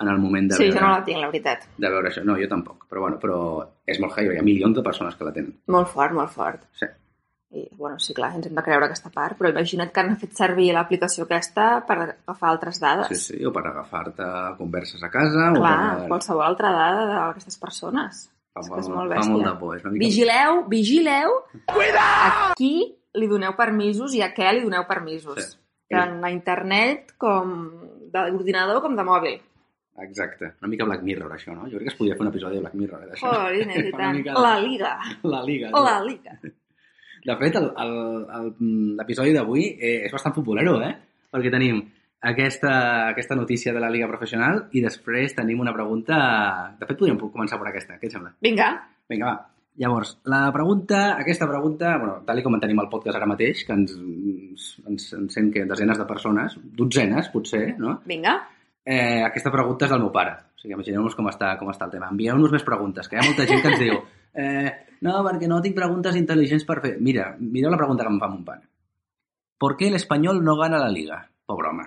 en 0.02 0.08
el 0.10 0.18
moment 0.18 0.50
de, 0.50 0.56
Sí, 0.58 0.64
veure, 0.72 0.80
jo 0.80 0.86
no 0.88 0.92
la 0.96 1.04
tinc, 1.06 1.20
la 1.22 1.28
veritat. 1.30 1.68
de 1.78 1.90
veure 1.90 2.10
això. 2.10 2.24
No, 2.26 2.34
jo 2.36 2.48
tampoc, 2.50 2.88
però 2.90 3.02
bueno, 3.02 3.20
però 3.22 3.38
és 3.86 4.00
molt 4.02 4.18
heavy, 4.18 4.34
hi 4.34 4.40
ha 4.40 4.44
milions 4.48 4.76
de 4.76 4.82
persones 4.82 5.16
que 5.16 5.24
la 5.28 5.34
tenen. 5.34 5.54
Molt 5.68 5.88
fort, 5.88 6.14
molt 6.18 6.32
fort. 6.32 6.64
Sí. 6.74 6.88
I, 7.54 7.68
bueno, 7.78 8.00
sí, 8.02 8.16
clar, 8.18 8.32
ens 8.34 8.48
hem 8.50 8.56
de 8.58 8.64
creure 8.66 8.88
aquesta 8.88 9.12
part, 9.14 9.38
però 9.38 9.52
imagina't 9.52 9.92
que 9.94 10.02
han 10.02 10.16
fet 10.18 10.32
servir 10.34 10.72
l'aplicació 10.74 11.28
aquesta 11.28 11.84
per 11.86 11.98
agafar 12.02 12.50
altres 12.50 12.80
dades. 12.82 13.12
Sí, 13.14 13.20
sí, 13.38 13.46
o 13.46 13.52
per 13.54 13.62
agafar-te 13.70 14.26
converses 14.58 15.04
a 15.06 15.10
casa, 15.14 15.52
Clar, 15.54 15.76
o 15.94 16.00
per... 16.00 16.08
qualsevol 16.16 16.48
altra 16.48 16.72
dada 16.74 17.04
d'aquestes 17.12 17.60
persones. 17.62 18.24
Fa, 18.54 18.62
és 18.64 18.72
que 18.72 18.80
és 18.82 18.90
molt 18.90 19.10
fa 19.12 19.20
bèstia. 19.20 19.34
molt 19.36 19.46
de 19.50 19.54
por. 19.62 19.76
És 19.78 19.86
una 19.86 19.94
mica... 19.94 20.06
Vigileu, 20.08 20.64
vigileu 20.72 21.38
a 22.02 22.54
qui 22.58 22.74
li 23.14 23.30
doneu 23.30 23.54
permisos 23.58 24.18
i 24.18 24.24
a 24.26 24.32
què 24.34 24.50
li 24.54 24.66
doneu 24.66 24.88
permisos. 24.90 25.38
Sí. 25.46 25.60
Tant 25.94 26.18
a 26.26 26.34
internet 26.34 27.14
com 27.22 27.54
d'ordinador 28.14 28.82
com 28.82 28.98
de 28.98 29.06
mòbil. 29.06 29.38
Exacte. 30.02 30.56
Una 30.62 30.72
mica 30.74 30.86
Black 30.90 31.04
Mirror, 31.06 31.30
això, 31.38 31.54
no? 31.54 31.68
Jo 31.70 31.78
crec 31.78 31.92
que 31.92 31.94
es 31.94 31.98
podria 32.02 32.16
fer 32.18 32.26
un 32.26 32.32
episodi 32.34 32.58
de 32.58 32.62
Black 32.66 32.78
Mirror, 32.82 33.04
eh, 33.06 33.12
d'això. 33.14 33.30
Jolines, 33.46 33.78
i 33.78 33.92
Fa 33.94 33.98
tant. 34.02 34.18
mica 34.18 34.34
La 34.42 34.56
Liga. 34.60 34.94
La 35.36 35.42
Liga. 35.46 35.70
La 35.86 35.98
Liga. 36.02 36.38
De 37.26 37.36
fet, 37.40 37.56
el- 37.56 38.54
l'episodi 39.00 39.34
d'avui 39.36 39.68
eh, 39.80 40.02
és 40.08 40.12
bastant 40.12 40.34
futbolero, 40.36 40.78
eh? 40.84 40.94
Perquè 41.34 41.52
tenim 41.54 41.80
aquesta, 42.24 42.74
aquesta 43.10 43.36
notícia 43.36 43.74
de 43.74 43.80
la 43.84 43.90
Liga 43.90 44.08
Professional 44.12 44.68
i 44.72 44.82
després 44.84 45.36
tenim 45.36 45.60
una 45.64 45.74
pregunta... 45.76 46.18
De 46.80 46.86
fet, 46.86 46.98
podríem 47.00 47.18
començar 47.20 47.60
per 47.60 47.72
aquesta. 47.72 47.98
Què 48.00 48.08
et 48.08 48.16
sembla? 48.16 48.34
Vinga. 48.44 48.70
Vinga, 49.12 49.32
va. 49.32 49.50
Llavors, 49.82 50.20
la 50.30 50.52
pregunta, 50.54 51.16
aquesta 51.18 51.48
pregunta, 51.50 51.96
bueno, 51.98 52.20
tal 52.28 52.44
com 52.46 52.54
en 52.54 52.62
tenim 52.62 52.78
el 52.84 52.90
podcast 52.92 53.18
ara 53.18 53.26
mateix, 53.26 53.64
que 53.66 53.74
ens, 53.74 53.96
ens, 54.86 55.08
ens 55.18 55.34
sent 55.34 55.48
que 55.56 55.64
desenes 55.66 55.98
de 55.98 56.06
persones, 56.06 56.60
dotzenes, 56.78 57.32
potser, 57.34 57.72
no? 57.82 57.96
Vinga. 58.06 58.36
Eh, 58.86 59.24
aquesta 59.26 59.50
pregunta 59.50 59.88
és 59.88 59.92
del 59.96 60.04
meu 60.04 60.12
pare. 60.14 60.36
O 60.54 60.62
sigui, 60.62 60.76
imagineu-vos 60.78 61.16
com 61.18 61.26
està, 61.32 61.56
com 61.58 61.72
està 61.74 61.88
el 61.90 61.96
tema. 61.96 62.12
Envieu-nos 62.14 62.54
més 62.54 62.68
preguntes, 62.68 63.10
que 63.10 63.18
hi 63.18 63.24
ha 63.24 63.26
molta 63.26 63.48
gent 63.50 63.64
que 63.64 63.72
ens 63.74 63.82
diu 63.82 63.98
eh, 64.34 64.70
no, 65.06 65.18
perquè 65.26 65.50
no 65.50 65.62
tinc 65.64 65.76
preguntes 65.78 66.18
intel·ligents 66.20 66.66
per 66.68 66.80
fer. 66.84 66.94
Mira, 67.04 67.34
mireu 67.40 67.74
la 67.74 67.80
pregunta 67.80 68.06
que 68.06 68.14
em 68.14 68.22
fa 68.22 68.30
mon 68.32 68.46
pare. 68.46 68.66
¿Por 69.60 69.78
qué 69.78 69.88
el 69.88 69.96
español 69.96 70.44
no 70.44 70.58
gana 70.58 70.80
la 70.80 70.92
liga? 70.92 71.22
Pobre 71.46 71.70
home. 71.70 71.86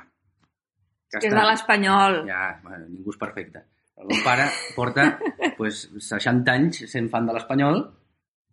Que 1.11 1.21
Que 1.21 1.29
és 1.31 1.35
de 1.35 1.43
l'Espanyol. 1.47 2.23
Ja, 2.29 2.59
bueno, 2.65 2.87
ningú 2.89 3.13
és 3.15 3.19
perfecte. 3.21 3.63
El 3.97 4.11
meu 4.11 4.23
pare 4.25 4.47
porta 4.77 5.07
pues, 5.57 5.87
60 6.09 6.53
anys 6.53 6.83
sent 6.91 7.09
fan 7.13 7.29
de 7.29 7.37
l'Espanyol 7.37 7.79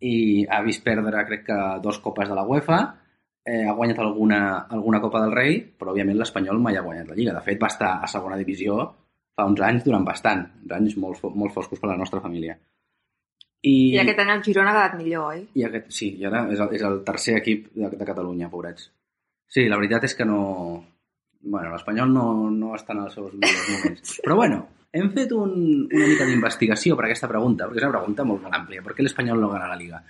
i 0.04 0.44
ha 0.48 0.60
vist 0.64 0.84
perdre, 0.84 1.24
crec 1.28 1.44
que, 1.48 1.58
dos 1.84 1.98
copes 2.04 2.28
de 2.28 2.36
la 2.36 2.44
UEFA, 2.48 2.78
eh, 3.44 3.64
ha 3.68 3.74
guanyat 3.76 4.00
alguna, 4.00 4.40
alguna 4.76 5.00
Copa 5.00 5.20
del 5.24 5.34
Rei, 5.36 5.58
però 5.78 5.92
òbviament 5.92 6.18
l'Espanyol 6.20 6.60
mai 6.62 6.78
ha 6.78 6.84
guanyat 6.86 7.10
la 7.10 7.18
Lliga. 7.18 7.34
De 7.36 7.44
fet, 7.44 7.60
va 7.60 7.72
estar 7.72 7.96
a 8.00 8.10
segona 8.10 8.40
divisió 8.40 8.78
fa 9.34 9.48
uns 9.50 9.60
anys 9.66 9.84
durant 9.84 10.04
bastant, 10.06 10.44
uns 10.62 10.76
anys 10.76 10.96
molt, 11.00 11.24
molt 11.34 11.52
foscos 11.54 11.80
per 11.80 11.90
a 11.90 11.92
la 11.94 12.00
nostra 12.00 12.22
família. 12.22 12.56
I, 13.64 13.74
I 13.94 14.00
aquest 14.02 14.20
any 14.20 14.30
el 14.34 14.42
Girona 14.44 14.72
ha 14.72 14.76
quedat 14.76 14.96
millor, 15.00 15.30
oi? 15.32 15.44
i 15.56 15.64
aquest, 15.64 15.88
sí, 15.96 16.10
i 16.20 16.26
ara 16.28 16.44
és 16.52 16.60
el, 16.60 16.74
és 16.76 16.82
el 16.84 16.98
tercer 17.06 17.38
equip 17.38 17.70
de, 17.72 17.88
de 17.96 18.08
Catalunya, 18.08 18.50
pobrets. 18.52 18.90
Sí, 19.48 19.64
la 19.70 19.78
veritat 19.80 20.04
és 20.10 20.16
que 20.18 20.26
no... 20.28 20.40
Bueno, 21.44 21.70
l'Espanyol 21.72 22.12
no, 22.12 22.24
no 22.50 22.72
està 22.76 22.94
en 22.96 23.04
els 23.04 23.16
seus 23.16 23.32
millors 23.32 23.70
moments. 23.70 24.16
Però 24.24 24.36
bueno, 24.36 24.60
hem 24.96 25.08
fet 25.16 25.32
un, 25.36 25.54
una 25.86 26.10
mica 26.10 26.26
d'investigació 26.28 26.96
per 26.98 27.06
aquesta 27.06 27.28
pregunta, 27.30 27.68
perquè 27.68 27.82
és 27.82 27.88
una 27.88 27.96
pregunta 27.96 28.28
molt, 28.28 28.46
àmplia. 28.60 28.84
Per 28.84 28.96
què 28.96 29.04
l'Espanyol 29.04 29.40
no 29.40 29.50
gana 29.52 29.72
la 29.72 29.80
Liga? 29.80 30.02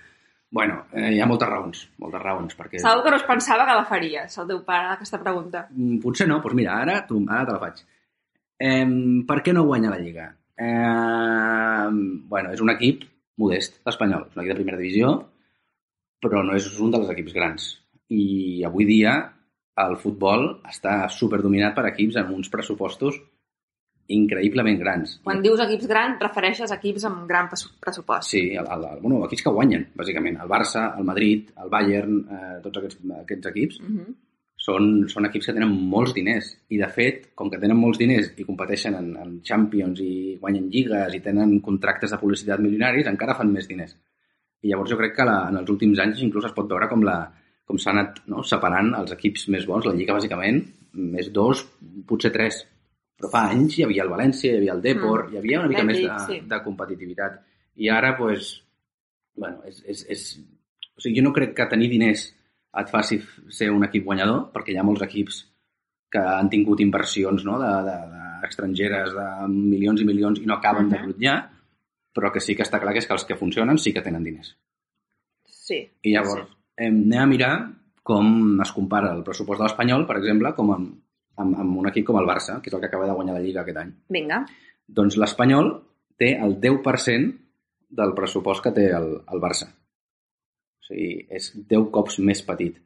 Bueno, 0.55 0.85
eh, 0.93 1.09
hi 1.15 1.19
ha 1.19 1.27
moltes 1.27 1.49
raons, 1.49 1.87
moltes 2.03 2.21
raons, 2.23 2.55
perquè... 2.59 2.79
Segur 2.83 3.03
que 3.03 3.15
no 3.15 3.19
es 3.19 3.27
pensava 3.27 3.65
que 3.67 3.75
la 3.75 3.87
faries, 3.87 4.37
el 4.39 4.51
teu 4.51 4.61
pare, 4.67 4.93
aquesta 4.93 5.19
pregunta. 5.23 5.65
Mm, 5.71 5.99
Potser 6.03 6.27
no, 6.31 6.39
doncs 6.43 6.59
mira, 6.59 6.77
ara, 6.83 7.01
tu, 7.07 7.23
ara 7.27 7.47
te 7.47 7.55
la 7.55 7.63
faig. 7.63 7.83
Eh, 8.59 8.85
per 9.27 9.41
què 9.43 9.55
no 9.55 9.65
guanya 9.67 9.91
la 9.95 9.99
Lliga? 9.99 10.29
Eh, 10.55 11.89
bueno, 12.31 12.55
és 12.55 12.63
un 12.63 12.71
equip 12.75 13.03
modest, 13.37 13.81
l'Espanyol. 13.85 14.27
És 14.29 14.35
un 14.37 14.43
equip 14.43 14.53
de 14.55 14.59
primera 14.61 14.77
divisió, 14.81 15.13
però 16.23 16.43
no 16.43 16.55
és 16.55 16.67
un 16.79 16.91
dels 16.91 17.09
equips 17.13 17.33
grans. 17.35 17.69
I 18.09 18.63
avui 18.67 18.85
dia 18.85 19.15
el 19.85 19.97
futbol 19.99 20.61
està 20.69 21.09
superdominat 21.11 21.75
per 21.75 21.87
equips 21.89 22.15
amb 22.21 22.31
uns 22.37 22.49
pressupostos 22.49 23.17
increïblement 24.07 24.77
grans. 24.79 25.15
Quan 25.25 25.41
dius 25.41 25.59
equips 25.63 25.87
grans, 25.89 26.19
refereixes 26.21 26.71
equips 26.75 27.07
amb 27.09 27.23
gran 27.27 27.47
pres- 27.49 27.65
pressupost. 27.81 28.29
Sí, 28.29 28.43
el, 28.53 28.67
el, 28.69 28.83
el, 28.91 28.99
bueno, 29.01 29.23
equips 29.25 29.41
que 29.47 29.53
guanyen, 29.55 29.87
bàsicament. 29.97 30.37
El 30.43 30.51
Barça, 30.51 30.91
el 30.99 31.07
Madrid, 31.07 31.49
el 31.63 31.71
Bayern, 31.73 32.19
eh, 32.29 32.51
tots 32.61 32.77
aquests, 32.83 33.01
aquests 33.23 33.51
equips 33.51 33.79
Uh 33.81 33.89
-huh. 33.89 34.13
Són, 34.65 35.05
són 35.11 35.27
equips 35.29 35.49
que 35.49 35.55
tenen 35.57 35.71
molts 35.93 36.15
diners. 36.15 36.49
I, 36.73 36.79
de 36.81 36.89
fet, 36.93 37.29
com 37.37 37.51
que 37.51 37.59
tenen 37.61 37.77
molts 37.77 37.99
diners 38.01 38.31
i 38.41 38.47
competeixen 38.47 38.97
en, 38.97 39.11
en 39.21 39.37
Champions 39.45 40.01
i 40.01 40.35
guanyen 40.41 40.69
lligues 40.73 41.15
i 41.15 41.21
tenen 41.25 41.59
contractes 41.65 42.13
de 42.13 42.19
publicitat 42.21 42.63
milionaris, 42.63 43.09
encara 43.11 43.37
fan 43.37 43.53
més 43.53 43.69
diners. 43.69 43.95
I 44.65 44.71
llavors 44.71 44.89
jo 44.89 44.97
crec 44.97 45.13
que 45.19 45.27
la, 45.27 45.41
en 45.51 45.59
els 45.61 45.69
últims 45.69 46.01
anys 46.01 46.23
inclús 46.25 46.47
es 46.49 46.55
pot 46.55 46.69
veure 46.71 46.89
com 46.89 47.03
la 47.05 47.19
com 47.65 47.79
s'ha 47.81 47.91
anat 47.95 48.21
no, 48.29 48.43
separant 48.45 48.93
els 48.99 49.13
equips 49.15 49.47
més 49.53 49.65
bons. 49.69 49.87
La 49.89 49.95
Lliga, 49.97 50.15
bàsicament, 50.17 50.61
més 51.17 51.31
dos, 51.33 51.63
potser 52.09 52.31
tres. 52.33 52.61
Però 53.17 53.31
fa 53.31 53.45
anys 53.51 53.79
hi 53.79 53.85
havia 53.85 54.03
el 54.05 54.11
València, 54.11 54.51
hi 54.51 54.59
havia 54.59 54.75
el 54.75 54.83
Depor, 54.83 55.25
Mm. 55.25 55.33
hi 55.33 55.37
havia 55.41 55.59
una 55.61 55.71
mica 55.71 55.85
més 55.87 56.01
de, 56.03 56.17
sí. 56.27 56.39
de 56.51 56.59
competitivitat. 56.63 57.39
I 57.81 57.89
ara, 57.89 58.15
pues, 58.17 58.51
bueno, 59.35 59.63
és, 59.65 59.81
és, 59.87 60.05
és... 60.09 60.25
O 60.95 61.01
sigui, 61.01 61.17
jo 61.17 61.25
no 61.25 61.33
crec 61.35 61.55
que 61.57 61.67
tenir 61.71 61.89
diners 61.91 62.29
et 62.81 62.89
faci 62.91 63.19
ser 63.49 63.69
un 63.71 63.83
equip 63.87 64.05
guanyador, 64.05 64.49
perquè 64.53 64.73
hi 64.73 64.79
ha 64.79 64.85
molts 64.87 65.03
equips 65.05 65.41
que 66.11 66.21
han 66.21 66.49
tingut 66.49 66.81
inversions 66.83 67.43
no, 67.47 67.57
de, 67.59 67.71
de, 67.87 67.95
de 68.11 68.47
estrangeres 68.47 69.13
de 69.15 69.25
milions 69.51 70.01
i 70.01 70.05
milions 70.07 70.39
i 70.41 70.45
no 70.45 70.55
acaben 70.55 70.89
de 70.89 70.99
Mhm. 70.99 71.05
rutllar, 71.05 71.37
però 72.15 72.31
que 72.31 72.39
sí 72.39 72.55
que 72.55 72.63
està 72.63 72.79
clar 72.79 72.93
que 72.93 72.99
és 72.99 73.07
que 73.07 73.13
els 73.13 73.25
que 73.25 73.35
funcionen 73.35 73.77
sí 73.77 73.93
que 73.93 74.01
tenen 74.01 74.23
diners. 74.23 74.55
Sí. 75.45 75.79
I 76.03 76.13
llavors 76.13 76.47
sí. 76.47 76.55
anem 76.85 77.21
a 77.21 77.25
mirar 77.25 77.55
com 78.03 78.61
es 78.61 78.71
compara 78.71 79.13
el 79.15 79.23
pressupost 79.23 79.59
de 79.59 79.65
l'Espanyol, 79.65 80.05
per 80.05 80.17
exemple, 80.19 80.53
com 80.53 80.71
amb, 80.71 80.91
amb, 81.41 81.57
amb 81.63 81.77
un 81.81 81.87
equip 81.89 82.05
com 82.05 82.19
el 82.19 82.27
Barça, 82.29 82.59
que 82.61 82.69
és 82.69 82.75
el 82.75 82.83
que 82.83 82.87
acaba 82.91 83.07
de 83.07 83.15
guanyar 83.17 83.33
la 83.33 83.41
Lliga 83.41 83.63
aquest 83.63 83.79
any. 83.81 83.91
Vinga. 84.13 84.43
Doncs 84.87 85.17
l'Espanyol 85.17 85.71
té 86.21 86.35
el 86.37 86.59
10% 86.61 87.33
del 87.89 88.13
pressupost 88.13 88.63
que 88.63 88.71
té 88.75 88.91
el, 88.93 89.09
el 89.25 89.41
Barça. 89.41 89.71
O 90.85 90.93
sigui, 90.93 91.25
és 91.33 91.49
10 91.57 91.87
cops 91.93 92.19
més 92.21 92.43
petit. 92.45 92.77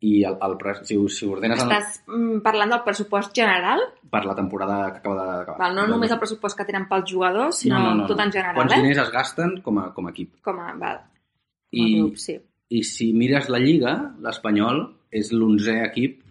I 0.00 0.22
el, 0.24 0.36
el, 0.40 0.54
si, 0.88 0.96
si 1.12 1.26
ordenes 1.28 1.60
el, 1.60 1.72
Estàs 1.72 1.98
mm, 2.08 2.38
parlant 2.44 2.70
del 2.72 2.82
pressupost 2.84 3.34
general? 3.36 3.82
per 4.10 4.22
la 4.24 4.34
temporada 4.36 4.78
que 4.92 5.00
acaba 5.00 5.24
d'acabar. 5.26 5.58
Val, 5.60 5.74
no 5.76 5.86
només 5.86 6.12
el 6.12 6.18
pressupost 6.18 6.56
que 6.58 6.64
tenen 6.68 6.86
pels 6.88 7.04
jugadors, 7.10 7.60
sinó 7.62 8.06
tot 8.08 8.18
en 8.18 8.32
general, 8.32 8.56
Quants 8.56 8.74
eh? 8.74 8.80
diners 8.80 9.02
es 9.04 9.10
gasten 9.14 9.58
com 9.64 9.78
a, 9.78 9.90
com 9.96 10.08
a 10.08 10.12
equip. 10.14 10.38
Com 10.44 10.60
a, 10.60 10.72
val. 10.80 11.02
Com 11.70 11.84
I, 11.84 11.98
grup, 11.98 12.16
sí. 12.20 12.38
I 12.70 12.82
si 12.86 13.10
mires 13.16 13.50
la 13.52 13.60
Lliga, 13.62 13.92
l'Espanyol 14.24 14.82
és 15.20 15.32
l'onzè 15.36 15.76
equip 15.84 16.22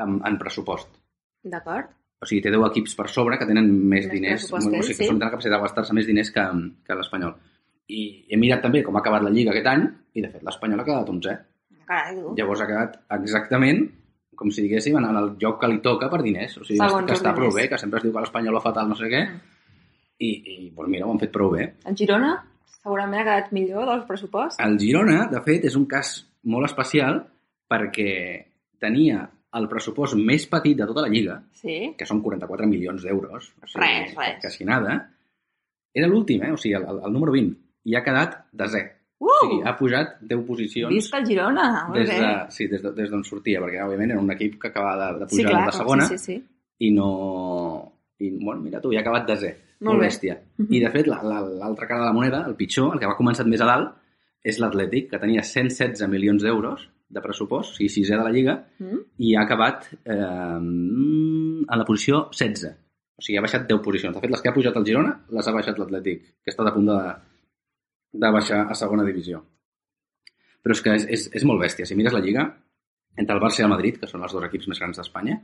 en, 0.00 0.18
en 0.26 0.38
pressupost. 0.40 0.88
D'acord? 1.44 1.92
O 2.24 2.28
sigui, 2.28 2.40
té 2.44 2.52
10 2.54 2.64
equips 2.70 2.96
per 2.96 3.10
sobre 3.12 3.36
que 3.38 3.46
tenen 3.48 3.68
més, 3.68 4.06
Més 4.06 4.12
diners, 4.12 4.48
que 4.48 4.56
o 4.56 4.62
sigui, 4.64 4.80
sí. 4.86 4.96
que 5.02 5.10
són 5.10 5.20
de 5.20 5.26
la 5.26 5.34
capacitat 5.34 5.58
de 5.58 5.64
gastar-se 5.66 5.96
més 5.96 6.08
diners 6.08 6.32
que, 6.32 6.46
que 6.88 6.96
l'Espanyol. 6.96 7.36
I 7.92 8.00
he 8.32 8.40
mirat 8.40 8.64
també 8.64 8.80
com 8.82 8.96
ha 8.96 9.04
acabat 9.04 9.26
la 9.26 9.32
Lliga 9.34 9.52
aquest 9.52 9.68
any, 9.68 9.84
i 10.14 10.22
de 10.22 10.30
fet 10.30 10.42
l'Espanyol 10.46 10.80
ha 10.80 10.86
quedat 10.86 11.08
11è. 11.10 11.34
Carai, 11.86 12.14
tu. 12.16 12.34
Llavors 12.38 12.60
ha 12.64 12.66
quedat 12.70 12.98
exactament 13.18 13.82
com 14.34 14.50
si 14.50 14.62
diguéssim 14.64 14.96
en 14.98 15.04
el 15.10 15.28
lloc 15.38 15.60
que 15.60 15.68
li 15.70 15.78
toca 15.84 16.08
per 16.10 16.22
diners. 16.24 16.56
O 16.58 16.64
sigui, 16.64 16.78
Segons 16.80 17.06
que 17.06 17.14
està 17.18 17.34
prou 17.36 17.52
bé, 17.54 17.68
que 17.70 17.78
sempre 17.78 17.98
es 18.00 18.06
diu 18.06 18.12
que 18.14 18.22
l'Espanyol 18.24 18.56
va 18.56 18.62
fatal, 18.64 18.88
no 18.88 18.96
sé 18.98 19.10
què, 19.12 19.20
Mm. 19.28 19.40
i, 20.18 20.30
i 20.54 20.70
doncs 20.74 20.88
mira, 20.90 21.06
ho 21.06 21.12
han 21.12 21.18
fet 21.20 21.32
prou 21.34 21.50
bé. 21.52 21.68
El 21.86 21.96
Girona 21.98 22.32
segurament 22.82 23.20
ha 23.20 23.24
quedat 23.28 23.52
millor 23.52 23.86
del 23.90 24.02
pressupost. 24.08 24.60
El 24.60 24.78
Girona, 24.78 25.26
de 25.30 25.40
fet, 25.42 25.64
és 25.64 25.76
un 25.76 25.86
cas 25.90 26.16
molt 26.44 26.66
especial 26.66 27.22
perquè 27.70 28.10
tenia 28.80 29.24
el 29.54 29.68
pressupost 29.70 30.16
més 30.18 30.46
petit 30.50 30.76
de 30.76 30.86
tota 30.86 31.02
la 31.04 31.08
Lliga, 31.08 31.40
Sí. 31.52 31.94
que 31.98 32.06
són 32.06 32.20
44 32.22 32.66
milions 32.66 33.02
d'euros. 33.02 33.52
O 33.62 33.66
sigui, 33.66 33.84
Res, 33.86 34.14
res. 34.16 34.40
Quasi 34.42 34.64
nada. 34.64 34.96
Era 35.94 36.08
l'últim, 36.08 36.42
eh? 36.42 36.50
O 36.52 36.56
sigui, 36.56 36.74
el, 36.74 36.82
el, 36.90 36.98
el 37.06 37.12
número 37.12 37.32
20. 37.32 37.56
I 37.84 37.94
ha 37.96 38.02
quedat 38.02 38.34
desè. 38.52 38.82
Uh! 39.24 39.36
Sigui, 39.40 39.58
ha 39.64 39.72
pujat 39.78 40.18
10 40.20 40.42
posicions 40.46 40.92
Visca 40.92 41.18
el 41.22 41.26
Girona, 41.26 41.64
molt 41.88 41.96
des 41.98 42.10
bé. 42.10 42.18
de, 42.20 42.32
sí, 42.52 42.66
des 42.68 42.82
d'on 42.84 42.94
de, 42.94 43.06
des 43.08 43.28
sortia, 43.28 43.60
perquè, 43.64 43.80
òbviament, 43.86 44.10
era 44.12 44.20
un 44.20 44.30
equip 44.34 44.58
que 44.60 44.68
acabava 44.68 45.12
de, 45.14 45.18
de 45.24 45.28
sí, 45.30 45.36
pujar 45.38 45.50
clar, 45.50 45.62
a 45.62 45.66
la 45.70 45.76
segona 45.78 46.06
sí, 46.10 46.18
sí, 46.18 46.34
sí. 46.34 46.36
i 46.84 46.90
no... 46.92 47.10
I, 48.20 48.30
bueno, 48.38 48.60
mira 48.62 48.80
tu, 48.80 48.92
ja 48.92 49.00
ha 49.00 49.02
acabat 49.02 49.24
desè. 49.32 49.50
Molt 49.80 49.88
Molt 49.94 50.00
bé. 50.00 50.06
bèstia. 50.06 50.36
Mhm. 50.58 50.68
I, 50.76 50.80
de 50.84 50.90
fet, 50.94 51.08
la- 51.10 51.22
la- 51.26 51.40
l'altra 51.64 51.86
cara 51.88 52.00
de 52.04 52.06
la 52.06 52.12
moneda, 52.14 52.44
el 52.46 52.54
pitjor, 52.54 52.92
el 52.94 53.00
que 53.00 53.08
va 53.10 53.16
començar 53.18 53.44
més 53.48 53.60
a 53.60 53.66
dalt, 53.66 53.90
és 54.44 54.60
l'Atlètic, 54.62 55.08
que 55.10 55.18
tenia 55.18 55.42
116 55.42 56.06
milions 56.12 56.42
d'euros 56.44 56.84
de 57.08 57.20
pressupost, 57.24 57.72
o 57.72 57.76
sigui, 57.80 57.88
sisè 57.90 58.16
de 58.16 58.22
la 58.22 58.30
Lliga, 58.30 58.54
Mm? 58.78 59.00
i 59.18 59.34
ha 59.34 59.42
acabat 59.42 59.88
eh, 60.04 60.14
en 60.58 61.78
la 61.78 61.84
posició 61.84 62.28
16. 62.30 62.70
O 63.18 63.22
sigui, 63.22 63.38
ha 63.38 63.44
baixat 63.44 63.66
10 63.68 63.80
posicions. 63.84 64.14
De 64.16 64.20
fet, 64.22 64.30
les 64.30 64.42
que 64.42 64.48
ha 64.50 64.54
pujat 64.54 64.76
el 64.76 64.86
Girona 64.86 65.12
les 65.30 65.48
ha 65.48 65.52
baixat 65.54 65.78
l'Atlètic, 65.78 66.22
que 66.44 66.50
està 66.52 66.66
a 66.66 66.72
punt 66.74 66.86
de, 66.88 66.98
de 68.14 68.30
baixar 68.30 68.62
a 68.70 68.76
segona 68.78 69.04
divisió. 69.06 69.42
Però 70.64 70.72
és 70.76 70.80
que 70.84 70.94
és, 70.96 71.04
és, 71.12 71.26
és 71.40 71.44
molt 71.44 71.60
bèstia. 71.60 71.84
Si 71.88 71.96
mires 71.98 72.14
la 72.14 72.22
Lliga, 72.24 72.46
entre 73.18 73.34
el 73.36 73.42
Barça 73.42 73.60
i 73.60 73.66
el 73.66 73.72
Madrid, 73.74 73.98
que 74.00 74.08
són 74.10 74.22
els 74.24 74.32
dos 74.32 74.46
equips 74.46 74.70
més 74.70 74.80
grans 74.80 74.96
d'Espanya, 75.00 75.36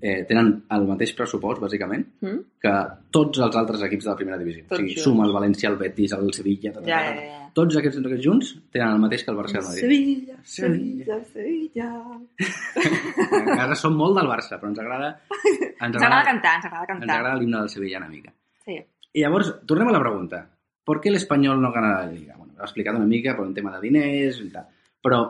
eh, 0.00 0.20
tenen 0.28 0.52
el 0.76 0.86
mateix 0.88 1.10
pressupost, 1.16 1.60
bàsicament, 1.60 2.04
Mm? 2.22 2.38
que 2.62 2.74
tots 3.12 3.40
els 3.42 3.56
altres 3.56 3.82
equips 3.88 4.04
de 4.06 4.10
la 4.12 4.16
primera 4.16 4.38
divisió. 4.38 4.62
Tots 4.68 4.78
o 4.78 4.82
sigui, 4.84 4.94
junts. 4.94 5.04
suma 5.04 5.26
el 5.26 5.32
València, 5.34 5.68
el 5.72 5.76
Betis, 5.80 6.12
el 6.16 6.30
Sevilla... 6.36 6.72
Tot, 6.76 6.86
Ja, 6.86 7.00
ja, 7.08 7.14
ja. 7.26 7.36
Tots 7.52 7.76
aquests, 7.80 7.98
aquests 7.98 8.24
junts 8.24 8.52
tenen 8.70 8.94
el 8.94 9.00
mateix 9.02 9.24
que 9.26 9.32
el 9.34 9.36
Barça 9.40 9.56
i 9.56 9.58
el 9.58 9.66
Madrid. 9.66 9.82
Sevilla, 9.82 10.36
Sevilla, 10.44 11.18
Sevilla, 11.32 11.88
Sevilla. 11.90 11.90
Encara 13.40 13.74
som 13.78 13.96
molt 13.98 14.16
del 14.20 14.28
Barça, 14.30 14.58
però 14.60 14.70
ens 14.70 14.80
agrada... 14.82 15.10
Ens 15.80 15.96
Ens 15.96 15.96
agrada 15.96 16.24
cantar, 16.28 16.54
ens 16.60 16.66
agrada 16.68 16.92
ens 16.92 17.00
cantar. 17.00 17.16
agrada 17.18 17.38
l'himne 17.40 17.58
del 17.64 17.70
Sevilla 17.72 17.98
una 18.02 18.08
mica. 18.12 18.32
Sí. 18.66 18.74
I 19.16 19.22
llavors, 19.24 19.50
tornem 19.66 19.88
a 19.88 19.94
la 19.96 20.00
pregunta. 20.02 20.42
¿Por 20.90 20.98
qué 21.00 21.08
el 21.08 21.14
Espanyol 21.20 21.62
no 21.62 21.70
gana 21.70 22.00
la 22.00 22.06
Lliga? 22.10 22.34
Bueno, 22.34 22.52
l'he 22.58 22.64
explicat 22.66 22.96
una 22.98 23.06
mica 23.06 23.36
per 23.38 23.44
un 23.46 23.54
tema 23.54 23.70
de 23.76 23.80
diners 23.84 24.40
i 24.42 24.48
tal. 24.50 24.64
Però, 25.06 25.20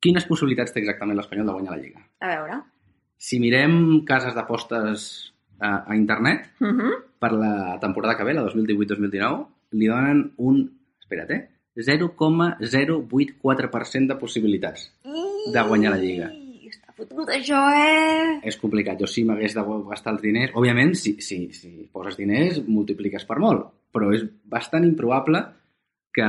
quines 0.00 0.24
possibilitats 0.24 0.72
té 0.72 0.80
exactament 0.80 1.18
l'Espanyol 1.18 1.50
de 1.50 1.56
guanyar 1.58 1.74
la 1.74 1.80
Lliga? 1.82 2.00
A 2.24 2.28
veure. 2.30 2.56
Si 3.20 3.36
mirem 3.42 3.74
cases 4.08 4.32
d'apostes 4.32 5.04
a, 5.60 5.84
a 5.84 5.92
internet, 5.98 6.48
Uh 6.64 6.72
-huh. 6.72 6.94
per 7.20 7.32
la 7.32 7.76
temporada 7.78 8.16
que 8.16 8.24
ve, 8.24 8.32
la 8.32 8.42
2018-2019, 8.46 9.46
li 9.72 9.86
donen 9.86 10.32
un, 10.38 10.70
espera't, 10.98 11.30
eh, 11.30 11.48
0,084% 11.76 14.08
de 14.08 14.16
possibilitats 14.16 14.90
de 15.52 15.62
guanyar 15.62 15.90
la 15.92 15.98
Lliga. 15.98 16.32
Està 16.68 16.92
fotut 16.96 17.28
això, 17.28 17.68
eh? 17.76 18.40
És 18.44 18.56
complicat. 18.56 18.98
Jo 18.98 19.06
si 19.06 19.24
m'hagués 19.24 19.54
de 19.54 19.62
gastar 19.90 20.12
els 20.14 20.22
diners... 20.22 20.52
Òbviament, 20.54 20.94
si, 20.94 21.20
si, 21.20 21.52
si 21.52 21.88
poses 21.92 22.16
diners, 22.16 22.62
multipliques 22.66 23.24
per 23.28 23.38
molt. 23.38 23.66
Però 23.94 24.10
és 24.14 24.24
bastant 24.44 24.84
improbable 24.84 25.40
que, 26.14 26.26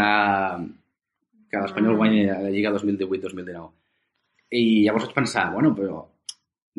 que 1.49 1.61
l'Espanyol 1.63 1.93
Mm. 1.93 1.97
guanyi 1.97 2.21
la 2.29 2.49
Lliga 2.53 2.71
2018-2019. 2.75 3.69
I 4.51 4.63
llavors 4.85 5.05
vaig 5.05 5.15
pensar, 5.15 5.51
bueno, 5.53 5.73
però 5.75 5.99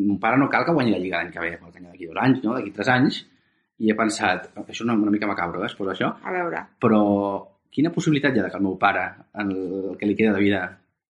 mon 0.01 0.19
pare 0.19 0.39
no 0.39 0.49
cal 0.49 0.65
que 0.65 0.73
guanyi 0.73 0.93
la 0.95 0.99
Lliga 1.03 1.19
l'any 1.21 1.31
que 1.35 1.41
ve, 1.43 1.57
pot 1.59 1.73
guanyar 1.75 1.93
d'aquí 1.93 2.07
dos 2.07 2.17
anys, 2.23 2.43
no? 2.45 2.55
d'aquí 2.55 2.71
tres 2.75 2.89
anys, 2.89 3.21
i 3.81 3.91
he 3.91 3.95
pensat, 3.97 4.51
això 4.57 4.71
és 4.77 4.81
una, 4.85 4.95
una 4.95 5.11
mica 5.13 5.27
macabro, 5.29 5.61
eh, 5.63 5.67
exposar 5.69 5.95
això, 5.95 6.11
A 6.23 6.33
veure. 6.33 6.65
però 6.81 7.01
quina 7.71 7.93
possibilitat 7.93 8.35
hi 8.35 8.41
ha 8.41 8.45
de 8.45 8.51
que 8.51 8.57
el 8.59 8.63
meu 8.65 8.77
pare, 8.79 9.05
en 9.35 9.51
el 9.53 9.97
que 9.99 10.07
li 10.07 10.17
queda 10.17 10.33
de 10.35 10.41
vida, 10.41 10.63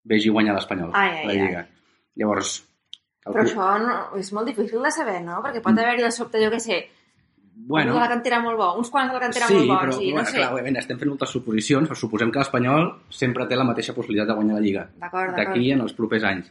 vegi 0.04 0.30
guanyar 0.30 0.54
l'Espanyol, 0.54 0.90
Ai, 0.94 1.16
ai, 1.18 1.26
la 1.26 1.32
Lliga? 1.34 1.66
Llavors, 2.16 2.66
el 3.26 3.32
Però 3.34 3.42
això 3.44 3.66
no, 3.86 3.96
és 4.18 4.32
molt 4.32 4.46
difícil 4.48 4.82
de 4.82 4.90
saber, 4.90 5.20
no? 5.22 5.40
Perquè 5.44 5.62
pot 5.62 5.78
haver-hi 5.78 6.02
de 6.02 6.10
sobte, 6.10 6.40
jo 6.42 6.50
què 6.50 6.58
sé, 6.60 6.78
bueno, 7.66 7.94
de 7.94 8.00
la 8.00 8.08
cantera 8.08 8.40
molt 8.42 8.58
bo, 8.58 8.70
uns 8.80 8.90
quants 8.90 9.12
de 9.12 9.18
la 9.18 9.22
cantera 9.26 9.46
sí, 9.50 9.58
molt 9.58 9.68
bons, 9.70 9.82
però, 9.82 10.00
i 10.00 10.08
no 10.08 10.18
bueno, 10.18 10.30
sé. 10.30 10.38
clar, 10.38 10.48
òbviament, 10.54 10.78
estem 10.80 10.98
fent 11.00 11.10
moltes 11.12 11.34
suposicions, 11.36 11.90
però 11.90 11.98
suposem 11.98 12.32
que 12.32 12.40
l'Espanyol 12.42 12.88
sempre 13.14 13.46
té 13.50 13.58
la 13.58 13.66
mateixa 13.68 13.94
possibilitat 13.96 14.30
de 14.30 14.36
guanyar 14.38 14.58
la 14.58 14.64
Lliga 14.64 14.88
d'aquí 15.36 15.72
en 15.74 15.84
els 15.86 15.94
propers 15.98 16.26
anys. 16.30 16.50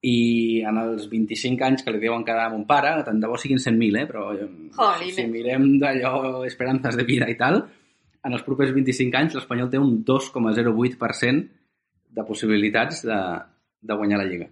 I 0.00 0.62
en 0.64 0.78
els 0.80 1.10
25 1.12 1.66
anys 1.66 1.84
que 1.84 1.92
li 1.92 2.00
deuen 2.00 2.24
quedar 2.24 2.46
a 2.48 2.52
mon 2.52 2.62
pare, 2.68 2.94
tant 3.04 3.18
de 3.20 3.28
bo 3.28 3.36
siguin 3.36 3.60
100.000, 3.60 4.00
eh? 4.00 4.06
però 4.08 4.30
eh, 4.32 4.46
Jolines. 4.76 5.16
si 5.18 5.26
mirem 5.28 5.66
d'allò 5.82 6.46
esperances 6.48 6.96
de 6.96 7.04
vida 7.04 7.28
i 7.28 7.36
tal, 7.36 7.60
en 8.24 8.36
els 8.36 8.44
propers 8.46 8.72
25 8.76 9.20
anys 9.20 9.36
l'Espanyol 9.36 9.68
té 9.72 9.80
un 9.80 9.98
2,08% 10.08 11.44
de 12.16 12.24
possibilitats 12.26 13.04
de, 13.06 13.18
de 13.80 13.96
guanyar 13.96 14.22
la 14.22 14.28
Lliga. 14.30 14.48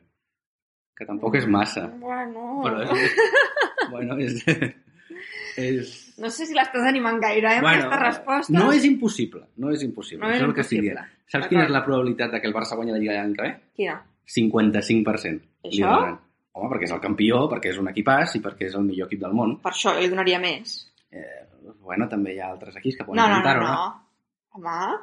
Que 0.98 1.06
tampoc 1.06 1.38
és 1.38 1.46
massa. 1.48 1.86
Bueno... 2.02 2.60
Però 2.64 2.84
és, 2.92 3.16
bueno, 3.92 4.18
és, 4.20 4.42
és, 5.58 5.92
No 6.18 6.30
sé 6.34 6.46
si 6.48 6.54
l'estàs 6.56 6.86
animant 6.88 7.18
gaire, 7.22 7.50
eh, 7.56 7.58
amb 7.60 7.68
aquesta 7.70 7.98
resposta. 8.02 8.54
no 8.54 8.70
és 8.72 8.84
impossible, 8.88 9.44
no 9.56 9.72
és 9.74 9.82
impossible. 9.86 10.22
No 10.24 10.30
és 10.30 10.36
això 10.38 10.44
és 10.44 10.48
el 10.48 10.54
que 10.54 10.64
estic 10.66 10.78
impossible. 10.78 11.02
dient. 11.02 11.28
Saps 11.34 11.48
quina 11.50 11.64
és 11.66 11.70
la 11.74 11.84
probabilitat 11.84 12.32
de 12.32 12.40
que 12.40 12.48
el 12.48 12.54
Barça 12.54 12.76
guanyi 12.78 12.94
la 12.94 12.98
Lliga 13.02 13.18
l'any 13.18 13.34
que 13.36 13.42
ve? 13.42 13.52
Quina? 13.76 13.98
55%. 14.28 15.40
li 15.64 15.70
Això? 15.70 15.84
donaran. 15.90 16.18
Home, 16.58 16.70
perquè 16.72 16.88
és 16.88 16.92
el 16.96 17.00
campió, 17.00 17.44
perquè 17.50 17.70
és 17.70 17.78
un 17.78 17.88
equipàs 17.90 18.34
i 18.34 18.40
perquè 18.42 18.66
és 18.66 18.74
el 18.74 18.82
millor 18.86 19.06
equip 19.06 19.20
del 19.22 19.34
món. 19.36 19.58
Per 19.62 19.70
això 19.70 19.92
li 19.98 20.08
donaria 20.10 20.40
més. 20.42 20.78
Eh, 21.10 21.44
bueno, 21.84 22.08
també 22.08 22.34
hi 22.34 22.40
ha 22.40 22.48
altres 22.50 22.76
equips 22.80 22.96
que 22.98 23.04
poden 23.04 23.20
No, 23.20 23.28
no, 23.28 23.34
no, 23.34 23.38
intentar-ho, 23.38 23.62
no. 23.62 24.04
Home... 24.58 24.98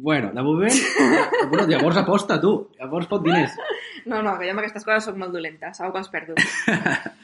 Bueno, 0.00 0.30
de 0.32 0.42
moment... 0.42 0.72
bueno, 1.50 1.66
llavors 1.66 1.96
aposta, 1.98 2.40
tu. 2.40 2.70
Llavors 2.78 3.08
pot 3.10 3.22
diners. 3.24 3.52
No, 4.06 4.22
no, 4.22 4.38
que 4.38 4.46
jo 4.46 4.52
amb 4.54 4.60
aquestes 4.62 4.84
coses 4.86 5.04
sóc 5.10 5.16
molt 5.20 5.34
dolenta, 5.34 5.74
segur 5.74 5.92
que 5.92 5.98
els 5.98 6.08
perdo. 6.08 6.34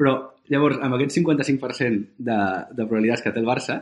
Però, 0.00 0.14
llavors, 0.50 0.80
amb 0.82 0.96
aquest 0.96 1.18
55% 1.20 2.04
de, 2.28 2.38
de 2.74 2.86
probabilitats 2.86 3.24
que 3.24 3.32
té 3.34 3.42
el 3.42 3.48
Barça, 3.48 3.80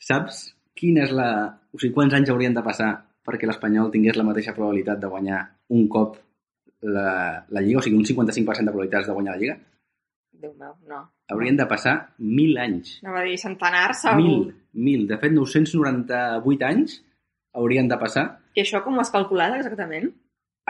saps 0.00 0.42
quina 0.78 1.04
és 1.06 1.14
la... 1.14 1.30
O 1.70 1.78
sigui, 1.78 1.94
quants 1.94 2.14
anys 2.16 2.32
haurien 2.32 2.56
de 2.56 2.64
passar 2.66 2.92
perquè 3.26 3.46
l'Espanyol 3.46 3.90
tingués 3.92 4.16
la 4.18 4.26
mateixa 4.26 4.54
probabilitat 4.56 5.00
de 5.02 5.10
guanyar 5.10 5.40
un 5.76 5.86
cop 5.92 6.16
la, 6.82 7.10
la 7.46 7.62
Lliga? 7.62 7.82
O 7.82 7.84
sigui, 7.84 7.98
un 8.00 8.08
55% 8.08 8.66
de 8.66 8.72
probabilitats 8.72 9.10
de 9.10 9.16
guanyar 9.18 9.36
la 9.36 9.42
Lliga? 9.42 9.58
Déu 10.40 10.54
meu, 10.56 10.72
no. 10.88 11.02
Haurien 11.30 11.58
de 11.58 11.66
passar 11.68 11.94
mil 12.18 12.56
anys. 12.58 12.96
No 13.04 13.12
va 13.12 13.26
dir 13.26 13.36
centenars, 13.38 14.06
segur. 14.06 14.22
Mil, 14.22 14.46
mil. 14.86 15.04
De 15.10 15.18
fet, 15.20 15.34
998 15.36 16.66
anys 16.70 16.96
haurien 17.60 17.90
de 17.90 17.98
passar. 18.00 18.24
I 18.56 18.64
això 18.64 18.80
com 18.84 18.96
ho 18.96 19.02
has 19.04 19.12
calculat 19.12 19.58
exactament? 19.58 20.08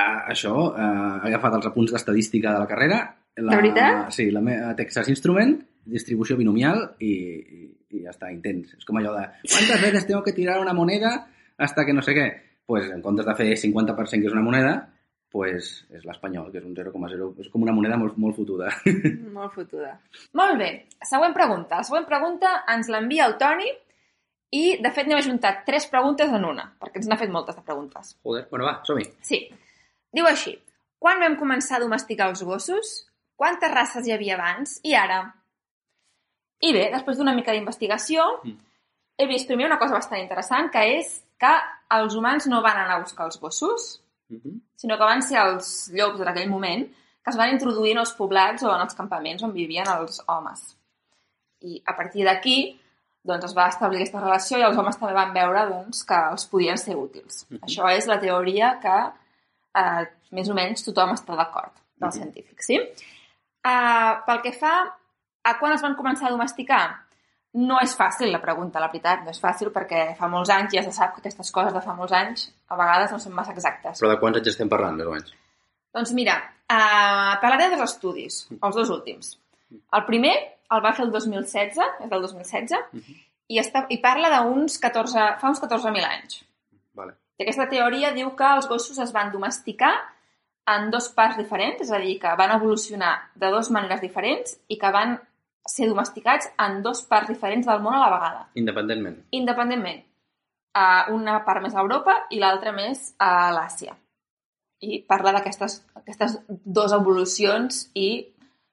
Uh, 0.00 0.20
això, 0.32 0.52
uh, 0.72 1.20
he 1.22 1.30
agafat 1.30 1.56
els 1.60 1.68
apunts 1.70 1.94
d'estadística 1.94 2.54
de 2.56 2.64
la 2.64 2.68
carrera. 2.70 3.00
La, 3.40 3.56
De 3.56 3.62
veritat? 3.62 4.12
Sí, 4.14 4.30
la 4.34 4.42
meva 4.44 4.74
Texas 4.78 5.08
Instrument, 5.12 5.56
distribució 5.90 6.36
binomial 6.38 6.82
i, 7.00 7.10
i, 7.10 7.66
i 7.96 8.04
ja 8.04 8.14
està, 8.14 8.30
intens. 8.32 8.76
És 8.78 8.86
com 8.86 9.00
allò 9.00 9.16
de 9.16 9.26
¿Cuántas 9.48 9.82
veces 9.82 10.06
tengo 10.06 10.22
que 10.22 10.36
tirar 10.36 10.60
una 10.60 10.74
moneda 10.76 11.28
hasta 11.58 11.84
que 11.84 11.96
no 11.96 12.02
sé 12.02 12.14
què? 12.16 12.28
Pues 12.66 12.90
en 12.90 13.02
comptes 13.02 13.26
de 13.26 13.34
fer 13.34 13.50
50% 13.58 14.22
que 14.22 14.30
és 14.30 14.36
una 14.36 14.44
moneda, 14.46 14.74
pues 15.30 15.70
és 15.94 16.04
l'espanyol, 16.06 16.50
que 16.52 16.58
és 16.58 16.66
un 16.66 16.74
0,0. 16.74 17.30
És 17.42 17.50
com 17.50 17.62
una 17.62 17.74
moneda 17.74 17.98
molt, 17.98 18.16
molt 18.18 18.36
fotuda. 18.36 18.70
Molt 19.36 19.54
fotuda. 19.54 19.94
Molt 20.38 20.58
bé. 20.58 20.70
Següent 21.06 21.34
pregunta. 21.34 21.78
La 21.78 21.86
següent 21.86 22.06
pregunta 22.08 22.60
ens 22.70 22.90
l'envia 22.90 23.28
el 23.30 23.36
Toni 23.40 23.70
i, 24.50 24.62
de 24.82 24.90
fet, 24.90 25.06
n'hem 25.06 25.20
ajuntat 25.20 25.62
tres 25.66 25.86
preguntes 25.90 26.32
en 26.34 26.46
una, 26.46 26.66
perquè 26.82 26.98
ens 26.98 27.10
n'ha 27.10 27.18
fet 27.20 27.30
moltes 27.30 27.58
de 27.58 27.62
preguntes. 27.62 28.16
Joder, 28.26 28.48
bueno, 28.50 28.66
va, 28.66 28.80
som-hi. 28.86 29.06
Sí. 29.26 29.44
Diu 30.14 30.26
així. 30.26 30.56
Quan 31.00 31.22
vam 31.22 31.38
començar 31.38 31.78
a 31.78 31.84
domesticar 31.84 32.28
els 32.32 32.42
gossos? 32.44 32.90
Quantes 33.40 33.72
races 33.72 34.06
hi 34.06 34.12
havia 34.12 34.34
abans? 34.36 34.78
I 34.84 34.92
ara? 35.00 35.20
I 36.60 36.72
bé, 36.76 36.90
després 36.92 37.16
d'una 37.16 37.32
mica 37.36 37.54
d'investigació, 37.56 38.26
Mm. 38.44 38.58
he 39.18 39.26
vist 39.26 39.46
primer 39.48 39.66
una 39.66 39.78
cosa 39.78 39.94
bastant 39.96 40.20
interessant, 40.20 40.70
que 40.70 40.82
és 40.98 41.22
que 41.40 41.52
els 41.96 42.14
humans 42.14 42.46
no 42.46 42.60
van 42.62 42.76
anar 42.76 42.96
a 42.98 43.00
buscar 43.00 43.24
els 43.26 43.40
gossos, 43.40 44.02
Uh 44.30 44.36
-huh. 44.36 44.60
sinó 44.76 44.96
que 44.98 45.04
van 45.04 45.22
ser 45.22 45.38
els 45.38 45.90
llops 45.92 46.20
en 46.20 46.28
aquell 46.28 46.48
moment 46.50 46.86
que 47.24 47.30
es 47.30 47.36
van 47.36 47.50
introduir 47.50 47.92
en 47.92 47.98
els 47.98 48.12
poblats 48.12 48.62
o 48.62 48.74
en 48.74 48.80
els 48.80 48.94
campaments 48.94 49.42
on 49.42 49.52
vivien 49.52 49.86
els 49.88 50.22
homes. 50.28 50.76
I 51.62 51.82
a 51.86 51.96
partir 51.96 52.24
d'aquí 52.24 52.78
doncs, 53.24 53.44
es 53.44 53.54
va 53.56 53.68
establir 53.68 54.00
aquesta 54.00 54.20
relació 54.20 54.58
i 54.58 54.62
els 54.62 54.76
homes 54.76 54.96
també 54.98 55.12
van 55.14 55.32
veure 55.34 55.66
doncs, 55.68 56.04
que 56.04 56.14
els 56.30 56.46
podien 56.46 56.78
ser 56.78 56.94
útils. 56.96 57.46
Mhm. 57.50 57.60
Això 57.60 57.90
és 57.96 58.06
la 58.06 58.18
teoria 58.20 58.78
que 58.80 59.12
eh, 59.74 60.06
més 60.30 60.48
o 60.48 60.54
menys 60.54 60.84
tothom 60.84 61.10
està 61.12 61.36
d'acord, 61.36 61.72
dels 61.96 62.14
Mhm. 62.16 62.22
científics. 62.22 62.66
Sí? 62.66 62.78
Eh, 63.66 64.12
pel 64.26 64.42
que 64.44 64.52
fa 64.56 64.74
a 65.42 65.54
quan 65.58 65.72
es 65.74 65.82
van 65.84 65.96
començar 65.96 66.28
a 66.28 66.32
domesticar, 66.34 66.82
no 67.60 67.80
és 67.82 67.96
fàcil 67.98 68.30
la 68.30 68.40
pregunta, 68.42 68.80
la 68.80 68.88
veritat, 68.92 69.24
no 69.24 69.32
és 69.34 69.40
fàcil 69.42 69.72
perquè 69.74 70.14
fa 70.18 70.28
molts 70.30 70.52
anys 70.54 70.76
ja 70.76 70.84
se 70.86 70.92
sap 70.94 71.14
que 71.14 71.24
aquestes 71.24 71.50
coses 71.50 71.74
de 71.74 71.82
fa 71.82 71.96
molts 71.98 72.14
anys 72.14 72.46
a 72.70 72.78
vegades 72.78 73.10
no 73.12 73.18
són 73.18 73.34
massa 73.34 73.54
exactes. 73.56 73.98
Però 73.98 74.12
de 74.12 74.20
quants 74.20 74.38
anys 74.38 74.52
estem 74.52 74.70
parlant, 74.70 74.96
més 74.96 75.08
o 75.08 75.14
menys? 75.16 75.32
Doncs 75.96 76.12
mira, 76.14 76.36
uh, 76.70 77.32
parlaré 77.42 77.66
de 77.72 77.80
dos 77.80 77.90
estudis, 77.90 78.44
els 78.54 78.76
dos 78.76 78.92
últims. 78.94 79.32
El 79.96 80.04
primer 80.06 80.36
el 80.70 80.84
va 80.84 80.92
fer 80.94 81.04
el 81.08 81.10
2016, 81.10 81.80
és 82.04 82.10
del 82.10 82.22
2016, 82.22 82.78
Uh 82.92 83.00
-huh. 83.00 83.16
i, 83.48 83.58
està, 83.58 83.86
i 83.88 83.98
parla 83.98 84.30
d'uns 84.30 84.78
14, 84.78 85.38
fa 85.40 85.48
uns 85.48 85.60
14.000 85.60 86.04
anys. 86.04 86.44
Vale. 86.94 87.16
I 87.38 87.42
aquesta 87.42 87.68
teoria 87.68 88.12
diu 88.12 88.36
que 88.36 88.44
els 88.44 88.68
gossos 88.68 88.98
es 88.98 89.12
van 89.12 89.32
domesticar 89.32 89.94
en 90.74 90.90
dos 90.92 91.08
parts 91.16 91.38
diferents, 91.40 91.80
és 91.82 91.90
a 91.90 91.98
dir, 92.02 92.18
que 92.22 92.34
van 92.38 92.54
evolucionar 92.56 93.14
de 93.34 93.50
dues 93.52 93.70
maneres 93.74 94.02
diferents 94.04 94.56
i 94.68 94.78
que 94.78 94.92
van 94.94 95.16
ser 95.68 95.88
domesticats 95.88 96.48
en 96.58 96.80
dos 96.82 97.02
parts 97.08 97.28
diferents 97.28 97.66
del 97.66 97.82
món 97.84 97.94
a 97.94 98.02
la 98.02 98.10
vegada 98.14 98.46
Independentment. 98.54 99.18
independentment. 99.30 100.04
Uh, 100.70 101.12
una 101.14 101.40
part 101.44 101.62
més 101.62 101.74
a 101.74 101.82
Europa 101.82 102.14
i 102.30 102.38
l'altra 102.38 102.72
més 102.72 103.10
a 103.18 103.50
l'Àsia. 103.54 103.96
I 104.80 105.02
parla 105.04 105.34
d'aquestes 105.36 105.80
aquestes 105.98 106.38
dues 106.48 106.92
evolucions 106.96 107.82
i 107.94 108.10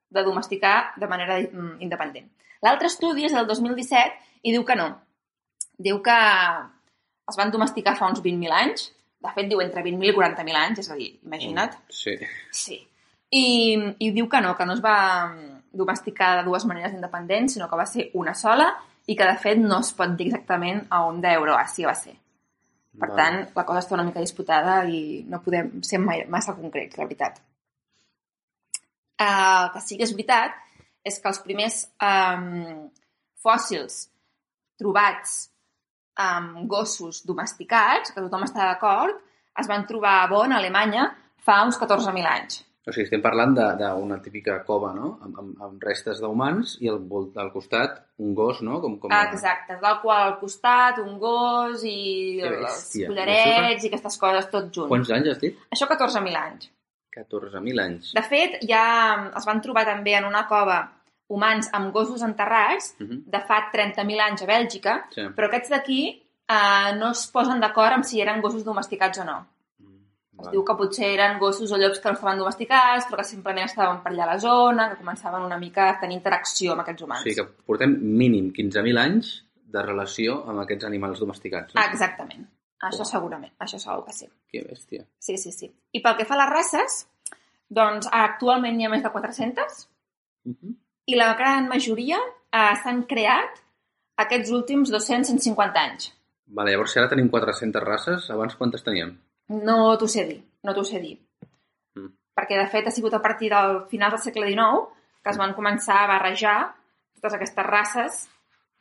de 0.10 0.24
domesticar 0.24 0.94
de 0.96 1.08
manera 1.10 1.40
mm, 1.42 1.82
independent. 1.84 2.30
L'altre 2.64 2.88
estudi 2.88 3.26
és 3.28 3.34
del 3.36 3.48
2017 3.50 4.46
i 4.48 4.54
diu 4.54 4.64
que 4.66 4.78
no. 4.78 4.88
Diu 5.78 6.00
que 6.06 6.18
es 7.28 7.38
van 7.38 7.52
domesticar 7.52 7.98
fa 7.98 8.08
uns 8.10 8.22
20.000 8.24 8.56
anys. 8.56 8.88
De 9.24 9.32
fet, 9.34 9.48
diu 9.50 9.62
entre 9.64 9.82
20.000 9.82 10.12
i 10.12 10.16
40.000 10.16 10.60
anys, 10.62 10.84
és 10.84 10.92
a 10.94 10.98
dir, 10.98 11.10
imagina't. 11.26 11.78
Sí. 11.90 12.14
Sí. 12.54 12.78
I, 13.34 13.46
I 14.00 14.12
diu 14.16 14.28
que 14.30 14.42
no, 14.44 14.54
que 14.56 14.68
no 14.68 14.76
es 14.78 14.84
va 14.84 14.98
domesticar 15.78 16.36
de 16.38 16.46
dues 16.48 16.66
maneres 16.70 16.94
independents, 16.94 17.58
sinó 17.58 17.68
que 17.70 17.80
va 17.80 17.88
ser 17.90 18.10
una 18.14 18.36
sola 18.38 18.70
i 19.08 19.16
que, 19.16 19.26
de 19.26 19.36
fet, 19.42 19.60
no 19.64 19.82
es 19.84 19.92
pot 19.98 20.14
dir 20.20 20.30
exactament 20.30 20.86
a 20.94 21.04
on 21.08 21.20
d'Euroàsia 21.24 21.90
va 21.90 21.96
ser. 21.98 22.14
Per 22.98 23.10
Vale. 23.10 23.18
tant, 23.18 23.42
la 23.56 23.66
cosa 23.66 23.84
està 23.84 23.96
una 23.98 24.06
mica 24.08 24.24
disputada 24.24 24.80
i 24.90 25.24
no 25.30 25.42
podem 25.44 25.84
ser 25.86 26.00
mai, 26.02 26.24
massa 26.34 26.56
concrets, 26.58 26.98
la 26.98 27.06
veritat. 27.06 27.42
Uh, 29.18 29.66
el 29.66 29.70
que 29.74 29.82
sí 29.82 29.98
que 29.98 30.06
és 30.06 30.14
veritat 30.14 30.58
és 31.08 31.18
que 31.22 31.30
els 31.30 31.40
primers 31.46 31.78
um, 32.04 32.88
fòssils 33.42 34.08
trobats 34.78 35.38
amb 36.18 36.64
gossos 36.70 37.24
domesticats, 37.26 38.12
que 38.14 38.22
tothom 38.22 38.44
està 38.48 38.66
d'acord, 38.72 39.20
es 39.58 39.68
van 39.70 39.86
trobar 39.90 40.24
a 40.24 40.28
Bonn, 40.32 40.52
a 40.54 40.58
Alemanya, 40.62 41.12
fa 41.46 41.62
uns 41.66 41.78
14.000 41.80 42.26
anys. 42.30 42.64
O 42.88 42.92
sigui, 42.94 43.04
estem 43.04 43.22
parlant 43.22 43.52
de- 43.54 43.74
d'una 43.82 44.22
típica 44.24 44.62
cova, 44.64 44.94
no? 44.96 45.18
Amb, 45.26 45.40
amb, 45.42 45.62
amb 45.62 45.84
restes 45.84 46.22
d'humans 46.24 46.78
i 46.80 46.88
al, 46.88 47.02
al 47.36 47.50
costat 47.52 47.98
un 48.24 48.34
gos, 48.34 48.62
no? 48.64 48.80
Com, 48.80 48.96
com... 49.02 49.12
Exacte, 49.12 49.76
del 49.82 49.98
qual 50.02 50.22
al 50.30 50.38
costat 50.40 51.02
un 51.04 51.18
gos 51.20 51.84
i 51.84 52.40
els 52.48 52.88
collarets 53.10 53.84
i 53.84 53.88
aquestes 53.92 54.18
coses 54.18 54.48
tot 54.54 54.72
junt. 54.72 54.88
Quants 54.88 55.12
anys 55.12 55.34
has 55.34 55.40
dit? 55.44 55.60
Això 55.76 55.86
14.000 55.90 56.40
anys. 56.40 56.70
14.000 57.18 57.82
anys. 57.82 58.14
De 58.16 58.22
fet, 58.24 58.60
ja 58.70 58.84
es 59.36 59.46
van 59.50 59.60
trobar 59.62 59.84
també 59.90 60.14
en 60.16 60.26
una 60.30 60.46
cova 60.48 60.80
humans 61.30 61.70
amb 61.74 61.92
gossos 61.94 62.22
enterrats 62.22 62.96
Uh 63.00 63.08
-huh. 63.08 63.24
de 63.26 63.40
fa 63.42 63.70
30.000 63.72 64.20
anys 64.22 64.42
a 64.42 64.46
Bèlgica, 64.46 65.06
Sí. 65.10 65.22
però 65.36 65.46
aquests 65.48 65.70
d'aquí 65.70 66.24
eh, 66.50 66.96
no 66.98 67.12
es 67.12 67.28
posen 67.28 67.60
d'acord 67.60 67.94
amb 67.94 68.04
si 68.06 68.22
eren 68.22 68.42
gossos 68.42 68.64
domesticats 68.64 69.20
o 69.20 69.24
no. 69.26 69.46
Es 70.40 70.46
Vale. 70.46 70.52
diu 70.52 70.64
que 70.64 70.76
potser 70.76 71.14
eren 71.14 71.40
gossos 71.40 71.72
o 71.72 71.78
llops 71.78 72.00
que 72.00 72.10
no 72.10 72.14
estaven 72.16 72.38
domesticats, 72.38 73.06
però 73.08 73.18
que 73.18 73.24
simplement 73.24 73.66
estaven 73.66 74.04
per 74.04 74.12
allà 74.12 74.24
a 74.24 74.34
la 74.34 74.40
zona, 74.40 74.90
que 74.90 75.04
començaven 75.04 75.42
una 75.44 75.58
mica 75.58 75.90
a 75.90 76.00
tenir 76.00 76.16
interacció 76.18 76.72
amb 76.74 76.82
aquests 76.82 77.02
O 77.02 77.06
humans. 77.06 77.24
sigui 77.24 77.36
que 77.36 77.44
portem 77.66 77.98
mínim 78.02 78.54
15.000 78.54 78.98
anys 78.98 79.44
de 79.66 79.82
relació 79.82 80.44
amb 80.48 80.60
aquests 80.60 80.86
animals 80.86 81.20
domesticats. 81.20 81.74
No? 81.74 81.82
Exactament. 81.82 82.48
Això 82.80 83.04
segurament, 83.04 83.52
això 83.60 83.80
segur 83.80 84.06
que 84.06 84.14
sí. 84.14 84.28
Que 84.52 84.62
bèstia. 84.64 85.06
Sí, 85.20 85.38
sí, 85.38 85.52
sí. 85.52 85.74
I 85.92 86.00
pel 86.00 86.16
que 86.16 86.26
fa 86.26 86.36
a 86.36 86.38
les 86.38 86.50
races, 86.50 87.10
doncs 87.68 88.08
actualment 88.12 88.78
n'hi 88.78 88.86
ha 88.86 88.90
més 88.90 89.04
de 89.04 89.10
400 89.10 89.90
Uh 90.46 90.52
-huh. 90.54 90.76
I 91.08 91.16
la 91.16 91.32
gran 91.40 91.70
majoria 91.72 92.20
eh, 92.20 92.74
s'han 92.84 93.06
creat 93.10 93.62
aquests 94.24 94.52
últims 94.52 94.92
200-150 94.92 95.84
anys. 95.84 96.12
Vale, 96.58 96.74
llavors 96.74 96.94
si 96.94 97.00
ara 97.00 97.10
tenim 97.12 97.30
400 97.32 97.84
races, 97.84 98.30
abans 98.34 98.56
quantes 98.60 98.84
teníem? 98.84 99.14
No 99.68 99.96
t'ho 100.00 100.08
sé 100.12 100.26
dir, 100.28 100.40
no 100.64 100.74
t'ho 100.76 100.84
sé 100.88 101.02
dir. 101.04 101.16
Mm. 101.96 102.12
Perquè, 102.38 102.60
de 102.60 102.68
fet, 102.72 102.88
ha 102.88 102.96
sigut 102.96 103.16
a 103.16 103.24
partir 103.24 103.52
del 103.54 103.84
final 103.92 104.16
del 104.16 104.24
segle 104.24 104.48
XIX 104.52 104.88
que 105.24 105.34
es 105.34 105.40
van 105.40 105.56
començar 105.56 106.02
a 106.04 106.10
barrejar 106.14 106.58
totes 107.18 107.36
aquestes 107.36 107.68
races 107.68 108.22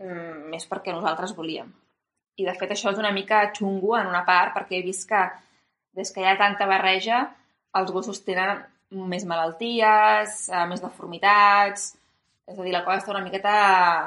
mm, 0.02 0.46
més 0.52 0.66
perquè 0.70 0.94
nosaltres 0.94 1.34
volíem. 1.34 1.70
I, 2.36 2.44
de 2.44 2.54
fet, 2.54 2.74
això 2.74 2.92
és 2.92 3.00
una 3.00 3.14
mica 3.16 3.46
xungo 3.56 3.96
en 3.98 4.10
una 4.10 4.24
part 4.26 4.54
perquè 4.54 4.78
he 4.78 4.86
vist 4.86 5.08
que 5.10 5.22
des 5.96 6.12
que 6.12 6.22
hi 6.22 6.28
ha 6.28 6.36
tanta 6.38 6.68
barreja 6.68 7.22
els 7.76 7.92
gossos 7.92 8.20
tenen 8.24 8.60
més 9.10 9.28
malalties, 9.28 10.42
eh, 10.50 10.66
més 10.70 10.82
deformitats... 10.82 11.94
És 12.46 12.58
a 12.58 12.62
dir, 12.62 12.70
la 12.72 12.84
cosa 12.86 13.00
està 13.00 13.10
una 13.10 13.24
miqueta... 13.24 13.52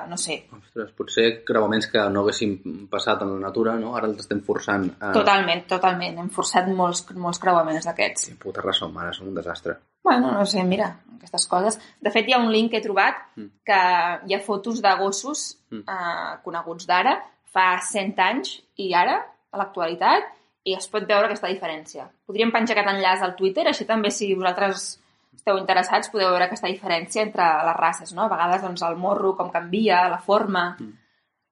no 0.07 0.15
sé, 0.17 0.37
Ostres, 0.55 0.91
potser 0.95 1.25
creuaments 1.43 1.89
que 1.91 1.99
no 2.09 2.21
haguéssim 2.23 2.53
passat 2.91 3.21
en 3.25 3.33
la 3.33 3.39
natura, 3.49 3.73
no? 3.75 3.91
Ara 3.99 4.07
els 4.07 4.21
estem 4.23 4.39
forçant 4.47 4.85
a... 5.01 5.09
Totalment, 5.15 5.65
totalment. 5.67 6.21
Hem 6.23 6.29
forçat 6.31 6.69
molts, 6.71 7.01
molts 7.19 7.41
creuaments 7.43 7.83
d'aquests. 7.89 8.29
Sí, 8.29 8.35
puta 8.39 8.63
raó, 8.63 8.87
mare, 8.95 9.11
són 9.17 9.27
un 9.33 9.35
desastre. 9.35 9.75
Bueno, 10.07 10.31
no 10.31 10.45
sé, 10.47 10.63
mira, 10.63 10.87
aquestes 11.17 11.47
coses. 11.51 11.79
De 11.99 12.13
fet, 12.15 12.29
hi 12.31 12.33
ha 12.37 12.39
un 12.39 12.47
link 12.53 12.71
que 12.71 12.79
he 12.79 12.85
trobat 12.85 13.19
Mm. 13.35 13.49
que 13.67 13.81
hi 14.29 14.33
ha 14.35 14.39
fotos 14.45 14.79
de 14.81 14.95
gossos 15.01 15.57
Mm. 15.71 15.83
eh, 15.83 16.39
coneguts 16.43 16.87
d'ara, 16.87 17.17
fa 17.51 17.67
100 17.81 18.17
anys 18.23 18.55
i 18.77 18.93
ara, 18.93 19.19
a 19.51 19.57
l'actualitat, 19.57 20.31
i 20.63 20.73
es 20.75 20.87
pot 20.87 21.03
veure 21.07 21.25
aquesta 21.27 21.47
diferència. 21.51 22.07
Podríem 22.27 22.51
penjar 22.51 22.77
aquest 22.77 22.89
enllaç 22.95 23.21
al 23.21 23.35
Twitter, 23.35 23.67
així 23.67 23.85
també 23.85 24.11
si 24.11 24.33
vosaltres 24.35 24.99
esteu 25.39 25.57
interessats 25.59 26.11
podeu 26.11 26.31
veure 26.33 26.47
aquesta 26.47 26.69
diferència 26.69 27.23
entre 27.25 27.45
les 27.65 27.77
races, 27.77 28.13
no? 28.15 28.25
A 28.25 28.31
vegades, 28.31 28.63
doncs, 28.65 28.83
el 28.87 28.97
morro, 28.99 29.35
com 29.37 29.51
canvia, 29.53 30.07
la 30.11 30.19
forma... 30.23 30.73
Mm. 30.77 30.97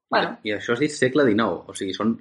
Bueno, 0.08 0.36
I 0.48 0.54
això 0.56 0.72
has 0.72 0.80
dit 0.80 0.94
segle 0.94 1.26
XIX, 1.28 1.66
o 1.68 1.76
sigui, 1.76 1.96
són, 1.96 2.14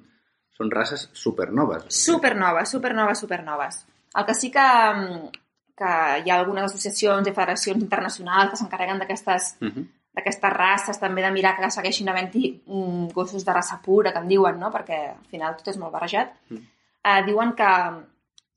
són 0.57 0.71
races 0.73 1.05
supernoves. 1.15 1.87
Supernoves, 1.95 2.73
supernoves, 2.75 3.21
supernoves. 3.23 3.83
El 4.17 4.25
que 4.27 4.35
sí 4.35 4.49
que, 4.51 4.65
mm, 4.95 5.29
que 5.77 5.91
hi 6.23 6.33
ha 6.33 6.39
algunes 6.39 6.67
associacions 6.67 7.29
i 7.29 7.35
federacions 7.35 7.85
internacionals 7.85 8.51
que 8.51 8.59
s'encarreguen 8.59 8.99
d'aquestes 8.99 9.55
Uh 9.61 9.69
-huh. 9.69 9.85
d'aquestes 10.17 10.53
races, 10.53 10.99
també 10.99 11.21
de 11.21 11.31
mirar 11.31 11.55
que 11.55 11.69
segueixin 11.69 12.09
havent-hi 12.09 12.63
mm, 12.65 13.13
gossos 13.13 13.45
de 13.45 13.53
raça 13.53 13.79
pura, 13.85 14.11
que 14.11 14.19
en 14.19 14.27
diuen, 14.27 14.59
no? 14.59 14.71
perquè 14.71 14.99
al 15.13 15.25
final 15.29 15.55
tot 15.55 15.67
és 15.67 15.77
molt 15.77 15.93
barrejat. 15.93 16.33
Mm. 16.49 16.63
Eh, 17.03 17.23
diuen 17.25 17.53
que 17.53 17.71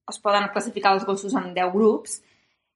es 0.09 0.19
poden 0.19 0.49
classificar 0.49 0.95
els 0.95 1.05
gossos 1.05 1.35
en 1.35 1.53
10 1.55 1.73
grups 1.73 2.23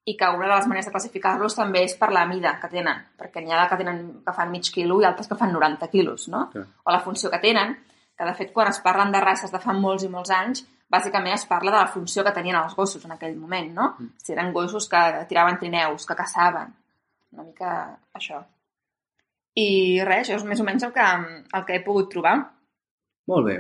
i 0.05 0.17
que 0.21 0.29
una 0.29 0.47
de 0.47 0.53
les 0.53 0.67
maneres 0.69 0.87
de 0.89 0.93
classificar-los 0.93 1.57
també 1.57 1.85
és 1.87 1.95
per 1.97 2.11
la 2.13 2.27
mida 2.29 2.53
que 2.61 2.69
tenen, 2.69 3.01
perquè 3.17 3.41
n'hi 3.41 3.55
ha 3.57 3.65
que, 3.71 3.79
tenen, 3.81 4.01
que 4.27 4.35
fan 4.37 4.51
mig 4.53 4.69
quilo 4.73 5.01
i 5.01 5.07
altres 5.09 5.31
que 5.31 5.39
fan 5.41 5.53
90 5.53 5.89
quilos, 5.89 6.29
no? 6.29 6.47
Clar. 6.53 6.67
O 6.85 6.93
la 6.93 7.01
funció 7.01 7.31
que 7.33 7.41
tenen, 7.41 7.73
que 8.15 8.29
de 8.29 8.35
fet 8.37 8.53
quan 8.53 8.69
es 8.69 8.83
parlen 8.85 9.13
de 9.15 9.23
races 9.25 9.53
de 9.53 9.61
fa 9.63 9.73
molts 9.73 10.05
i 10.05 10.11
molts 10.13 10.33
anys, 10.35 10.65
bàsicament 10.93 11.35
es 11.35 11.47
parla 11.49 11.73
de 11.73 11.79
la 11.79 11.91
funció 11.91 12.23
que 12.25 12.35
tenien 12.37 12.59
els 12.61 12.75
gossos 12.77 13.05
en 13.09 13.15
aquell 13.17 13.37
moment, 13.37 13.71
no? 13.75 13.87
Si 14.21 14.35
eren 14.37 14.53
gossos 14.53 14.89
que 14.93 15.01
tiraven 15.31 15.57
trineus, 15.59 16.05
que 16.07 16.19
caçaven, 16.19 16.75
una 17.33 17.47
mica 17.49 17.71
això. 18.13 18.43
I 19.57 20.03
res, 20.05 20.29
això 20.29 20.37
és 20.37 20.45
més 20.45 20.61
o 20.61 20.67
menys 20.67 20.85
el 20.85 20.93
que, 20.93 21.07
el 21.57 21.65
que 21.65 21.79
he 21.79 21.83
pogut 21.87 22.11
trobar. 22.13 22.37
Molt 23.31 23.49
bé. 23.49 23.57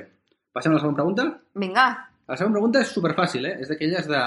Passem 0.53 0.75
a 0.75 0.77
la 0.77 0.83
segona 0.83 1.01
pregunta? 1.01 1.25
Vinga. 1.59 1.87
La 2.29 2.37
segona 2.37 2.59
pregunta 2.59 2.85
és 2.85 2.93
superfàcil, 2.93 3.49
eh? 3.49 3.57
És 3.65 3.73
d'aquelles 3.73 4.07
de... 4.11 4.23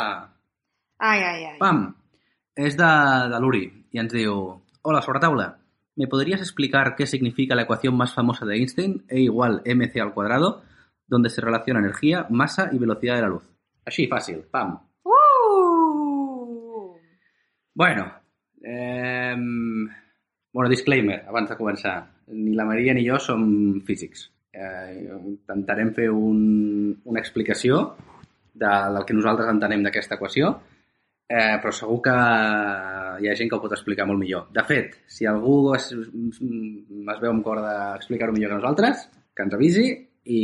Ai, 0.97 1.21
ai, 1.21 1.45
ai. 1.53 1.55
Pam! 1.61 1.85
És 2.57 2.73
de, 2.73 2.89
de 3.29 3.39
l'Uri 3.39 3.67
i 3.93 3.99
ens 4.01 4.09
diu 4.13 4.33
Hola, 4.81 5.01
sobretaula. 5.05 5.59
¿Me 5.97 6.07
podrías 6.07 6.41
explicar 6.41 6.95
qué 6.95 7.05
significa 7.05 7.55
la 7.55 7.63
ecuación 7.63 7.95
más 7.95 8.13
famosa 8.13 8.45
de 8.45 8.55
Einstein, 8.55 9.03
E 9.07 9.19
igual 9.21 9.61
mc 9.65 9.99
al 10.01 10.13
cuadrado, 10.13 10.63
donde 11.07 11.29
se 11.29 11.41
relaciona 11.41 11.79
energía, 11.79 12.25
masa 12.29 12.69
y 12.71 12.77
velocidad 12.77 13.15
de 13.15 13.21
la 13.21 13.27
luz? 13.27 13.43
Així, 13.85 14.07
fàcil. 14.07 14.41
Pam. 14.51 14.73
Uh! 15.03 16.97
Bueno, 17.73 18.11
eh, 18.63 19.35
bueno, 20.51 20.69
disclaimer, 20.69 21.23
abans 21.27 21.49
de 21.49 21.57
començar. 21.57 22.07
Ni 22.27 22.55
la 22.55 22.65
Maria 22.65 22.93
ni 22.93 23.05
jo 23.07 23.19
som 23.19 23.81
físics. 23.85 24.31
Eh, 24.51 25.05
intentarem 25.29 25.93
fer 25.93 26.09
un, 26.09 26.97
una 27.05 27.19
explicació 27.21 27.95
de, 28.53 28.67
del 28.67 29.05
que 29.05 29.15
nosaltres 29.15 29.53
entenem 29.53 29.85
d'aquesta 29.85 30.17
equació, 30.17 30.57
eh, 31.29 31.57
però 31.61 31.71
segur 31.75 32.01
que 32.01 32.15
hi 33.21 33.29
ha 33.29 33.35
gent 33.35 33.49
que 33.49 33.55
ho 33.57 33.61
pot 33.61 33.73
explicar 33.75 34.05
molt 34.07 34.19
millor. 34.19 34.47
De 34.53 34.63
fet, 34.67 34.95
si 35.07 35.25
algú 35.25 35.73
es, 35.75 35.91
es 35.91 37.21
veu 37.21 37.31
amb 37.31 37.43
cor 37.45 37.61
d'explicar-ho 37.63 38.33
millor 38.35 38.53
que 38.53 38.59
nosaltres, 38.61 39.07
que 39.35 39.43
ens 39.43 39.53
avisi 39.57 39.87
i, 40.27 40.41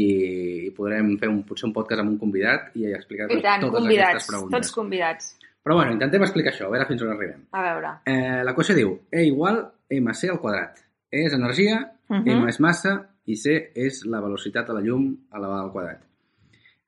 i 0.68 0.72
podrem 0.76 1.16
fer 1.20 1.30
un, 1.32 1.42
potser 1.48 1.68
un 1.70 1.74
podcast 1.76 2.04
amb 2.04 2.14
un 2.14 2.20
convidat 2.22 2.72
i 2.80 2.88
explicar 2.94 3.30
I 3.32 3.42
tant, 3.42 3.62
totes 3.66 3.82
convidats, 3.82 4.10
aquestes 4.10 4.30
preguntes. 4.32 4.60
tots 4.60 4.76
convidats. 4.76 5.32
Però 5.64 5.76
bueno, 5.80 5.94
intentem 5.96 6.24
explicar 6.26 6.52
això, 6.52 6.68
a 6.68 6.72
veure 6.74 6.86
fins 6.90 7.02
on 7.06 7.12
arribem. 7.14 7.46
A 7.56 7.62
veure. 7.64 7.92
Eh, 8.06 8.42
L'equació 8.44 8.76
diu 8.76 8.98
E 9.12 9.24
igual 9.30 9.62
mc 9.90 10.30
al 10.30 10.40
quadrat. 10.44 10.80
E 11.12 11.26
és 11.28 11.34
energia, 11.34 11.90
Uh 12.10 12.18
-huh. 12.20 12.42
m 12.44 12.48
és 12.50 12.60
massa 12.60 13.08
i 13.26 13.36
c 13.36 13.72
és 13.74 14.04
la 14.06 14.20
velocitat 14.20 14.68
de 14.68 14.74
la 14.74 14.82
llum 14.82 15.16
elevada 15.34 15.64
al 15.64 15.72
quadrat. 15.72 16.02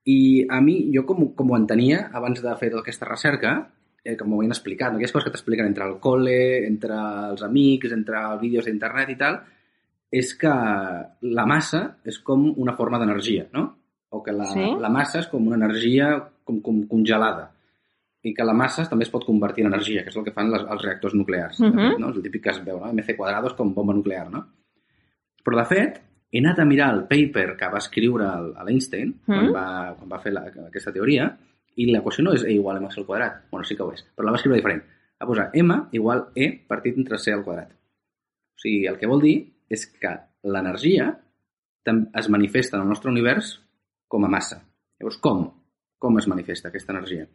I 0.05 0.45
a 0.49 0.59
mi, 0.61 0.91
jo 0.93 1.05
com, 1.05 1.33
com 1.33 1.51
ho 1.51 1.55
entenia 1.57 2.09
abans 2.13 2.41
de 2.41 2.55
fer 2.57 2.69
tota 2.69 2.81
aquesta 2.81 3.05
recerca, 3.05 3.71
eh, 4.05 4.15
com 4.15 4.31
ho 4.31 4.37
havien 4.37 4.53
explicat, 4.53 4.91
no? 4.93 4.99
aquelles 4.99 5.11
coses 5.11 5.25
que 5.25 5.31
t'expliquen 5.33 5.65
entre 5.71 5.83
el 5.89 5.95
col·le, 5.99 6.37
entre 6.67 6.93
els 7.31 7.41
amics, 7.43 7.91
entre 7.91 8.21
els 8.31 8.41
vídeos 8.41 8.65
d'internet 8.69 9.09
i 9.09 9.17
tal, 9.17 9.39
és 10.15 10.29
que 10.39 10.51
la 11.35 11.45
massa 11.49 11.97
és 12.05 12.19
com 12.23 12.45
una 12.61 12.75
forma 12.77 12.99
d'energia, 13.01 13.47
no? 13.53 13.65
O 14.15 14.21
que 14.23 14.31
la, 14.31 14.45
Sí. 14.45 14.63
la 14.79 14.89
massa 14.93 15.19
és 15.19 15.27
com 15.27 15.47
una 15.47 15.57
energia 15.57 16.13
com, 16.45 16.61
com 16.61 16.83
congelada 16.87 17.49
i 18.23 18.33
que 18.33 18.43
la 18.45 18.53
massa 18.53 18.85
també 18.89 19.03
es 19.03 19.09
pot 19.11 19.25
convertir 19.25 19.65
en 19.65 19.73
energia, 19.73 20.03
que 20.03 20.09
és 20.09 20.15
el 20.17 20.23
que 20.23 20.31
fan 20.31 20.49
les, 20.51 20.61
els 20.61 20.81
reactors 20.85 21.13
nuclears. 21.13 21.57
de 21.59 21.67
Mhm. 21.69 21.89
fet, 21.89 21.99
no? 21.99 22.09
És 22.11 22.15
el 22.15 22.23
típic 22.23 22.43
que 22.43 22.49
es 22.51 22.63
veu, 22.63 22.79
no? 22.79 22.87
MC 22.93 23.15
quadrado 23.17 23.47
és 23.47 23.53
com 23.53 23.73
bomba 23.73 23.93
nuclear, 23.93 24.29
no? 24.31 24.45
Però, 25.43 25.57
de 25.57 25.65
fet, 25.65 25.99
he 26.31 26.39
anat 26.39 26.59
a 26.59 26.65
mirar 26.65 26.93
el 26.93 27.03
paper 27.07 27.55
que 27.57 27.67
va 27.69 27.77
escriure 27.77 28.25
l'Einstein 28.65 29.13
quan, 29.25 29.45
Mhm. 29.45 29.53
va, 29.53 29.95
quan 29.97 30.09
va 30.09 30.19
fer 30.19 30.33
la, 30.33 30.41
aquesta 30.67 30.91
teoria 30.93 31.37
i 31.75 31.87
l'equació 31.89 32.23
no 32.23 32.33
és 32.35 32.45
E 32.45 32.53
igual 32.55 32.77
a 32.77 32.81
M 32.83 32.87
al 32.89 33.07
quadrat. 33.07 33.41
Bueno, 33.51 33.65
sí 33.67 33.75
que 33.75 33.83
ho 33.83 33.91
és, 33.93 34.05
però 34.15 34.27
la 34.27 34.35
va 34.35 34.39
escriure 34.39 34.59
diferent. 34.59 34.83
Va 35.19 35.27
posar 35.27 35.49
M 35.53 35.75
igual 35.91 36.29
E 36.35 36.51
partit 36.67 36.97
entre 36.97 37.19
C 37.19 37.33
al 37.33 37.43
quadrat. 37.43 37.71
O 38.55 38.61
sigui, 38.63 38.85
el 38.87 38.99
que 38.99 39.09
vol 39.11 39.21
dir 39.23 39.35
és 39.69 39.85
que 39.87 40.13
l'energia 40.43 41.11
es 41.85 42.29
manifesta 42.29 42.77
en 42.77 42.83
el 42.83 42.89
nostre 42.89 43.11
univers 43.11 43.55
com 44.07 44.25
a 44.25 44.31
massa. 44.31 44.61
Llavors, 44.99 45.19
com? 45.21 45.45
Com 45.99 46.17
es 46.19 46.27
manifesta 46.31 46.69
aquesta 46.69 46.93
energia? 46.95 47.27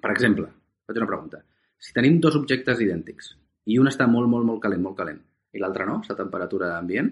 Per 0.00 0.10
exemple, 0.12 0.48
faig 0.86 1.00
una 1.00 1.10
pregunta. 1.10 1.42
Si 1.78 1.92
tenim 1.96 2.20
dos 2.20 2.36
objectes 2.38 2.80
idèntics 2.80 3.34
i 3.66 3.78
un 3.80 3.90
està 3.90 4.06
molt, 4.10 4.28
molt, 4.30 4.46
molt 4.46 4.62
calent, 4.62 4.82
molt 4.84 4.96
calent, 4.98 5.20
i 5.54 5.60
l'altre 5.62 5.86
no, 5.88 6.00
està 6.04 6.14
a 6.16 6.22
temperatura 6.22 6.74
ambient, 6.78 7.10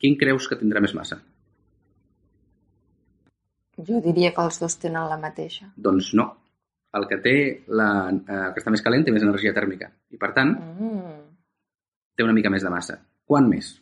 quin 0.00 0.16
creus 0.20 0.48
que 0.50 0.58
tindrà 0.60 0.82
més 0.84 0.94
massa? 0.96 1.20
Jo 3.78 4.00
diria 4.00 4.32
que 4.32 4.42
els 4.42 4.60
dos 4.60 4.78
tenen 4.78 5.08
la 5.08 5.18
mateixa. 5.18 5.72
Doncs 5.76 6.12
no. 6.14 6.28
El 6.94 7.08
que 7.10 7.16
té 7.18 7.64
la, 7.66 7.88
eh, 8.10 8.46
el 8.46 8.52
que 8.54 8.60
està 8.62 8.70
més 8.70 8.82
calent 8.82 9.02
té 9.04 9.10
més 9.10 9.22
energia 9.22 9.52
tèrmica 9.52 9.90
i, 10.10 10.16
per 10.16 10.32
tant, 10.32 10.52
Mm. 10.54 11.16
té 12.14 12.22
una 12.22 12.32
mica 12.32 12.50
més 12.50 12.62
de 12.62 12.70
massa. 12.70 13.00
Quan 13.26 13.48
més? 13.48 13.80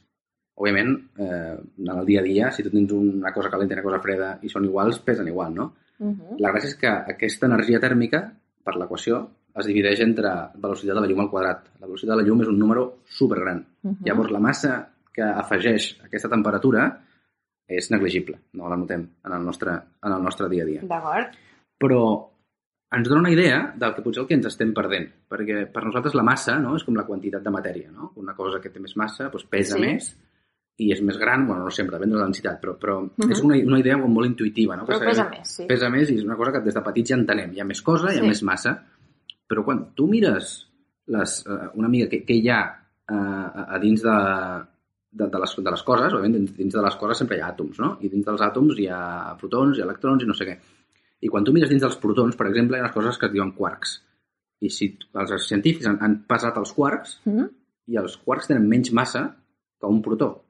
Òbviament, 0.56 0.94
eh, 1.18 1.56
en 1.78 1.88
el 1.88 2.06
dia 2.06 2.20
a 2.20 2.22
dia, 2.22 2.50
si 2.50 2.62
tu 2.62 2.70
tens 2.70 2.92
una 2.92 3.32
cosa 3.32 3.50
calenta 3.50 3.74
i 3.74 3.76
una 3.78 3.84
cosa 3.84 4.00
freda 4.00 4.38
i 4.42 4.48
són 4.48 4.64
iguals, 4.64 4.98
pesen 5.00 5.28
igual, 5.28 5.54
no? 5.54 5.74
Uh 5.98 6.08
-huh. 6.08 6.36
La 6.38 6.50
gràcia 6.52 6.68
és 6.68 6.76
que 6.76 6.88
aquesta 6.88 7.46
energia 7.46 7.80
tèrmica, 7.80 8.32
per 8.64 8.76
l'equació, 8.76 9.28
es 9.54 9.66
divideix 9.66 10.00
entre 10.00 10.30
velocitat 10.54 10.94
de 10.94 11.00
la 11.00 11.06
llum 11.06 11.20
al 11.20 11.30
quadrat. 11.30 11.68
La 11.80 11.86
velocitat 11.86 12.16
de 12.16 12.22
la 12.22 12.26
llum 12.28 12.40
és 12.42 12.48
un 12.48 12.58
número 12.58 12.98
supergran. 13.04 13.66
Uh 13.82 13.90
-huh. 13.90 14.06
Llavors, 14.06 14.30
la 14.30 14.40
massa 14.40 14.88
que 15.12 15.22
afegeix 15.22 15.98
aquesta 16.02 16.28
temperatura 16.28 17.00
és 17.78 17.90
negligible, 17.90 18.38
no 18.58 18.68
la 18.68 18.76
notem 18.76 19.06
en 19.24 19.32
el 19.32 19.44
nostre, 19.44 19.72
en 20.02 20.12
el 20.12 20.22
nostre 20.22 20.48
dia 20.48 20.62
a 20.64 20.66
dia. 20.66 20.82
D'acord. 20.82 21.32
Però 21.78 22.02
ens 22.92 23.08
dona 23.08 23.20
una 23.24 23.30
idea 23.32 23.72
del 23.76 23.94
que 23.94 24.02
potser 24.04 24.22
el 24.22 24.28
que 24.28 24.34
ens 24.36 24.46
estem 24.50 24.74
perdent, 24.76 25.06
perquè 25.28 25.64
per 25.72 25.84
nosaltres 25.86 26.14
la 26.14 26.22
massa 26.26 26.58
no, 26.60 26.74
és 26.76 26.84
com 26.84 26.94
la 26.98 27.06
quantitat 27.08 27.42
de 27.42 27.50
matèria, 27.54 27.90
no? 27.90 28.12
Una 28.20 28.34
cosa 28.36 28.60
que 28.60 28.68
té 28.70 28.78
més 28.80 28.96
massa 29.00 29.30
doncs 29.32 29.46
pesa 29.48 29.76
Sí. 29.76 29.80
més 29.80 30.10
i 30.78 30.90
és 30.92 31.00
més 31.04 31.16
gran, 31.20 31.46
bueno, 31.46 31.64
no 31.64 31.70
sempre, 31.70 31.96
depèn 31.98 32.10
de 32.10 32.16
la 32.16 32.24
densitat, 32.24 32.60
però, 32.60 32.76
però 32.78 32.98
uh 33.04 33.10
Mhm. 33.16 33.30
és 33.32 33.40
una, 33.42 33.56
una 33.56 33.78
idea 33.78 33.96
molt 33.96 34.26
intuïtiva, 34.26 34.76
no? 34.76 34.84
Però 34.86 34.98
Que 34.98 35.06
pesa 35.06 35.28
més, 35.30 35.48
sí. 35.48 35.66
Pesa 35.66 35.88
més 35.90 36.10
i 36.10 36.16
és 36.16 36.24
una 36.24 36.36
cosa 36.36 36.52
que 36.52 36.60
des 36.60 36.74
de 36.74 36.80
petits 36.82 37.08
ja 37.10 37.16
entenem. 37.16 37.52
Hi 37.54 37.60
ha 37.60 37.64
més 37.64 37.80
cosa, 37.82 38.12
hi 38.12 38.18
ha 38.18 38.22
Sí. 38.22 38.26
més 38.28 38.42
massa, 38.42 38.82
però 39.48 39.64
quan 39.64 39.94
tu 39.94 40.06
mires 40.08 40.68
les, 41.06 41.46
eh, 41.46 41.68
una 41.74 41.88
mica 41.88 42.08
què, 42.10 42.24
què 42.24 42.34
hi 42.42 42.48
ha 42.48 42.78
eh, 43.08 43.14
a, 43.14 43.74
a 43.74 43.78
dins 43.78 44.02
de, 44.02 44.16
de, 45.12 45.26
de, 45.28 45.38
les, 45.42 45.54
de 45.64 45.70
les 45.74 45.82
coses, 45.86 46.12
òbviament 46.16 46.46
dins, 46.56 46.72
de 46.74 46.82
les 46.84 46.96
coses 47.00 47.18
sempre 47.20 47.36
hi 47.36 47.42
ha 47.44 47.50
àtoms, 47.52 47.78
no? 47.82 47.96
I 48.00 48.08
dins 48.12 48.24
dels 48.26 48.40
àtoms 48.40 48.78
hi 48.80 48.86
ha 48.88 49.00
protons, 49.40 49.76
hi 49.76 49.82
ha 49.82 49.88
electrons 49.88 50.22
i 50.24 50.28
no 50.30 50.34
sé 50.38 50.46
què. 50.48 50.56
I 51.22 51.28
quan 51.30 51.44
tu 51.44 51.52
mires 51.54 51.68
dins 51.70 51.82
dels 51.84 51.98
protons, 52.02 52.34
per 52.38 52.46
exemple, 52.48 52.76
hi 52.76 52.80
ha 52.80 52.86
unes 52.88 52.94
coses 52.96 53.18
que 53.20 53.26
es 53.28 53.32
diuen 53.34 53.52
quarks. 53.58 53.98
I 54.62 54.70
si 54.70 54.88
els 55.18 55.46
científics 55.48 55.86
han, 55.90 55.98
han 56.00 56.16
pesat 56.28 56.56
els 56.58 56.72
quarks, 56.72 57.20
Uh 57.26 57.32
-huh. 57.34 57.48
i 57.86 57.96
els 57.98 58.16
quarks 58.16 58.46
tenen 58.48 58.66
menys 58.68 58.92
massa 58.92 59.36
que 59.80 59.86
un 59.86 60.00
protó. 60.02 60.44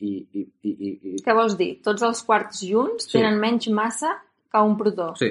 I, 0.00 0.12
i, 0.32 0.40
i, 0.62 0.70
i, 0.70 0.88
i 1.14 1.16
Què 1.24 1.34
vols 1.34 1.56
dir? 1.58 1.80
Tots 1.82 2.02
els 2.02 2.22
quarks 2.22 2.60
junts 2.62 3.04
Sí. 3.08 3.18
tenen 3.18 3.38
menys 3.40 3.68
massa 3.68 4.12
que 4.52 4.58
un 4.62 4.76
protó. 4.76 5.14
Sí. 5.16 5.26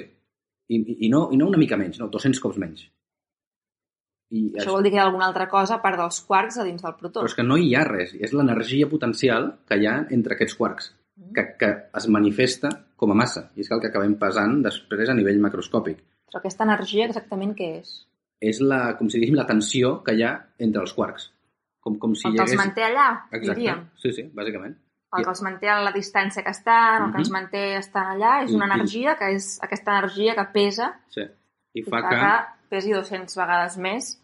I, 0.70 0.76
i, 0.76 1.06
i, 1.06 1.10
no, 1.10 1.30
I 1.32 1.38
no 1.38 1.48
una 1.48 1.58
mica 1.58 1.78
menys, 1.78 2.00
no, 2.00 2.08
200 2.10 2.40
cops 2.42 2.58
menys. 2.58 2.88
I 4.30 4.42
Això 4.60 4.74
vol 4.74 4.84
dir 4.84 4.92
que 4.92 4.98
hi 4.98 5.00
ha 5.00 5.06
alguna 5.06 5.26
altra 5.30 5.48
cosa 5.48 5.76
a 5.78 5.82
part 5.82 5.98
dels 5.98 6.20
quarks 6.28 6.58
a 6.60 6.64
dins 6.68 6.82
del 6.84 6.96
protó. 7.00 7.22
Però 7.22 7.30
és 7.30 7.36
que 7.38 7.44
no 7.48 7.56
hi 7.58 7.74
ha 7.76 7.84
res. 7.88 8.14
És 8.20 8.34
l'energia 8.34 8.90
potencial 8.92 9.54
que 9.68 9.78
hi 9.80 9.86
ha 9.88 10.06
entre 10.12 10.36
aquests 10.36 10.56
quarks, 10.56 10.94
Mm. 11.18 11.32
que, 11.34 11.44
que 11.58 11.68
es 11.98 12.06
manifesta 12.14 12.70
com 12.96 13.10
a 13.12 13.16
massa. 13.16 13.50
I 13.56 13.62
és 13.62 13.72
el 13.72 13.80
que 13.82 13.88
acabem 13.88 14.14
pesant 14.22 14.60
després 14.62 15.10
a 15.10 15.16
nivell 15.18 15.40
macroscòpic. 15.42 15.98
Però 16.30 16.38
aquesta 16.38 16.64
energia 16.68 17.06
exactament 17.08 17.56
què 17.58 17.80
és? 17.80 18.06
És 18.40 18.60
la, 18.62 18.96
com 19.00 19.10
si 19.10 19.18
diguéssim, 19.18 19.36
la 19.40 19.48
tensió 19.48 20.04
que 20.04 20.14
hi 20.14 20.22
ha 20.22 20.34
entre 20.60 20.82
els 20.84 20.94
quarks. 20.94 21.32
Com, 21.82 21.96
com 21.98 22.14
si 22.14 22.28
el 22.28 22.36
que 22.36 22.42
hagués... 22.44 22.54
els 22.54 22.62
manté 22.62 22.84
allà, 22.86 23.08
Exacte. 23.32 23.56
diríem. 23.56 23.82
Sí, 23.98 24.12
sí, 24.14 24.28
bàsicament. 24.36 24.76
El 25.18 25.24
que 25.24 25.30
els 25.32 25.42
manté 25.42 25.70
a 25.74 25.80
la 25.82 25.92
distància 25.96 26.44
que 26.44 26.52
estan, 26.52 27.02
el 27.08 27.12
que 27.12 27.18
Mhm. 27.18 27.24
els 27.26 27.32
manté 27.32 27.64
estant 27.78 28.08
allà, 28.14 28.44
és 28.44 28.52
una 28.54 28.66
energia 28.68 29.16
que 29.18 29.32
és 29.34 29.58
aquesta 29.64 29.98
energia 29.98 30.36
que 30.36 30.46
pesa 30.54 31.00
Sí. 31.10 31.22
I 31.74 31.80
i 31.80 31.84
fa 31.84 32.02
que... 32.10 32.16
que 32.16 32.57
pesi 32.70 32.94
200 32.96 33.36
vegades 33.38 33.78
més 33.78 34.16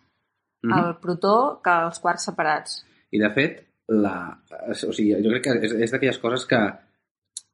Mhm. 0.64 0.74
el 0.80 0.94
protó 1.04 1.60
que 1.64 1.72
els 1.86 2.00
quarks 2.00 2.24
separats. 2.30 2.86
I, 3.12 3.20
de 3.20 3.30
fet, 3.36 3.58
la... 3.92 4.40
o 4.72 4.94
sigui, 4.94 5.10
jo 5.22 5.30
crec 5.34 5.44
que 5.44 5.56
és, 5.68 5.74
és 5.74 5.92
d'aquelles 5.92 6.20
coses 6.24 6.46
que 6.48 6.60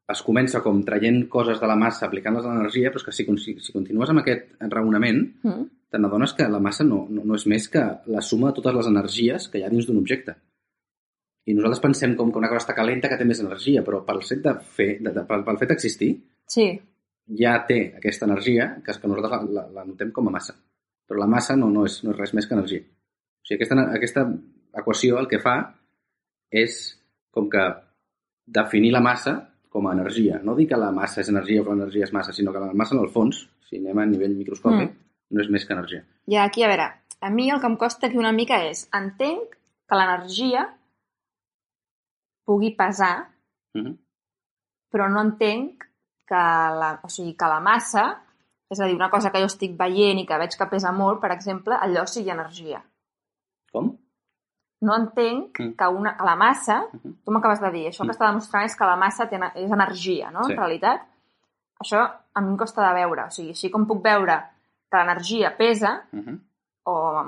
es 0.09 0.21
comença 0.25 0.61
com 0.61 0.83
traient 0.85 1.23
coses 1.29 1.59
de 1.61 1.67
la 1.69 1.75
massa, 1.75 2.05
aplicant-les 2.05 2.45
a 2.45 2.53
l'energia, 2.53 2.91
però 2.91 3.01
és 3.01 3.05
que 3.07 3.11
si, 3.11 3.25
si, 3.41 3.55
si 3.61 3.73
continues 3.73 4.09
amb 4.09 4.19
aquest 4.21 4.53
raonament, 4.69 5.23
Mm. 5.43 5.65
te 5.89 5.97
n'adones 5.97 6.33
que 6.37 6.47
la 6.47 6.59
massa 6.59 6.83
no, 6.83 7.07
no, 7.09 7.23
no 7.25 7.33
és 7.35 7.47
més 7.49 7.67
que 7.67 7.81
la 8.05 8.21
suma 8.21 8.51
de 8.51 8.61
totes 8.61 8.75
les 8.75 8.87
energies 8.87 9.47
que 9.49 9.57
hi 9.57 9.63
ha 9.65 9.69
dins 9.73 9.87
d'un 9.87 9.97
objecte. 9.97 10.35
I 11.49 11.53
nosaltres 11.57 11.81
pensem 11.81 12.15
com 12.15 12.31
que 12.31 12.37
una 12.37 12.47
cosa 12.49 12.61
està 12.67 12.75
calenta 12.77 13.09
que 13.09 13.17
té 13.17 13.25
més 13.25 13.39
energia, 13.41 13.81
però 13.83 14.03
pel 14.05 14.21
fet 14.21 14.43
de 14.45 14.53
fer, 14.77 14.99
de, 15.01 15.11
de, 15.15 15.23
pel, 15.25 15.43
pel 15.43 15.57
fet 15.57 15.69
d'existir, 15.73 16.11
Sí, 16.45 16.79
ja 17.39 17.65
té 17.65 17.95
aquesta 17.97 18.25
energia 18.29 18.75
que 18.85 18.91
és 18.91 18.97
que 19.01 19.07
nosaltres 19.07 19.31
la, 19.49 19.61
la, 19.61 19.67
la 19.79 19.85
notem 19.85 20.11
com 20.11 20.27
a 20.27 20.31
massa. 20.31 20.53
Però 21.09 21.19
la 21.23 21.27
massa 21.27 21.55
no, 21.57 21.71
no, 21.73 21.83
és, 21.89 21.99
no 22.05 22.13
és 22.13 22.17
res 22.21 22.33
més 22.37 22.45
que 22.47 22.53
energia. 22.53 22.83
O 22.85 23.47
sigui, 23.49 23.57
aquesta, 23.57 23.85
aquesta 23.97 24.25
equació 24.77 25.17
el 25.19 25.27
que 25.31 25.39
fa 25.41 25.55
és 26.53 26.75
com 27.33 27.49
que 27.49 27.63
definir 28.45 28.91
la 28.93 29.01
massa 29.01 29.35
com 29.69 29.87
a 29.89 29.93
energia. 29.93 30.39
No 30.45 30.55
dir 30.57 30.67
que 30.69 30.77
la 30.77 30.91
massa 30.93 31.21
és 31.21 31.29
energia 31.29 31.61
o 31.61 31.65
que 31.65 31.73
l'energia 31.73 32.05
és 32.07 32.13
massa, 32.13 32.33
sinó 32.33 32.53
que 32.53 32.61
la 32.61 32.73
massa, 32.73 32.95
en 32.95 33.01
el 33.03 33.09
fons, 33.13 33.43
si 33.67 33.77
anem 33.81 33.97
a 34.01 34.05
nivell 34.05 34.37
microscòpic, 34.37 34.89
Mm. 34.89 35.05
no 35.35 35.41
és 35.41 35.49
més 35.49 35.65
que 35.65 35.73
energia. 35.73 36.03
Ja, 36.25 36.43
aquí, 36.43 36.63
a 36.63 36.67
veure, 36.67 36.87
a 37.21 37.29
mi 37.29 37.49
el 37.51 37.59
que 37.61 37.67
em 37.67 37.75
costa 37.77 38.07
aquí 38.07 38.17
una 38.17 38.31
mica 38.33 38.57
és, 38.65 38.87
entenc 38.93 39.53
que 39.89 39.95
l'energia 39.97 40.67
pugui 42.45 42.71
pesar, 42.75 43.29
Uh 43.75 43.81
-huh. 43.81 43.97
però 44.91 45.07
no 45.09 45.21
entenc 45.21 45.83
que 46.25 46.35
la, 46.81 46.99
o 47.03 47.09
sigui, 47.09 47.35
que 47.37 47.45
la 47.45 47.59
massa, 47.59 48.23
és 48.69 48.79
a 48.79 48.85
dir, 48.85 48.95
una 48.95 49.09
cosa 49.09 49.31
que 49.31 49.39
jo 49.41 49.45
estic 49.49 49.75
veient 49.77 50.19
i 50.19 50.25
que 50.27 50.37
veig 50.37 50.55
que 50.57 50.65
pesa 50.69 50.91
molt, 50.91 51.19
per 51.21 51.31
exemple, 51.31 51.75
allò 51.75 52.05
sigui 52.05 52.29
energia. 52.29 52.83
Com? 53.73 53.95
No 54.81 54.95
entenc 54.95 55.59
Mm. 55.59 55.73
que, 55.75 55.87
una, 55.87 56.15
que 56.17 56.23
la 56.23 56.35
massa, 56.35 56.85
Mhm. 56.93 57.15
tu 57.25 57.31
m'acabes 57.31 57.59
de 57.59 57.71
dir, 57.71 57.87
això 57.89 58.03
Mm. 58.03 58.07
que 58.09 58.13
està 58.17 58.27
demostrant 58.27 58.65
és 58.65 58.75
que 58.75 58.85
la 58.85 58.95
massa 58.95 59.27
té, 59.27 59.39
és 59.55 59.71
energia, 59.71 60.31
no? 60.31 60.43
Sí. 60.43 60.53
En 60.53 60.57
realitat, 60.57 61.01
això 61.83 62.11
a 62.33 62.41
mi 62.41 62.49
em 62.51 62.57
costa 62.57 62.87
de 62.87 62.93
veure. 62.93 63.23
O 63.23 63.29
sigui, 63.31 63.49
així 63.49 63.69
com 63.71 63.85
puc 63.87 64.01
veure 64.03 64.43
que 64.89 64.97
l'energia 64.97 65.55
pesa, 65.57 66.03
Uh 66.13 66.19
-huh. 66.19 66.39
o 66.85 67.23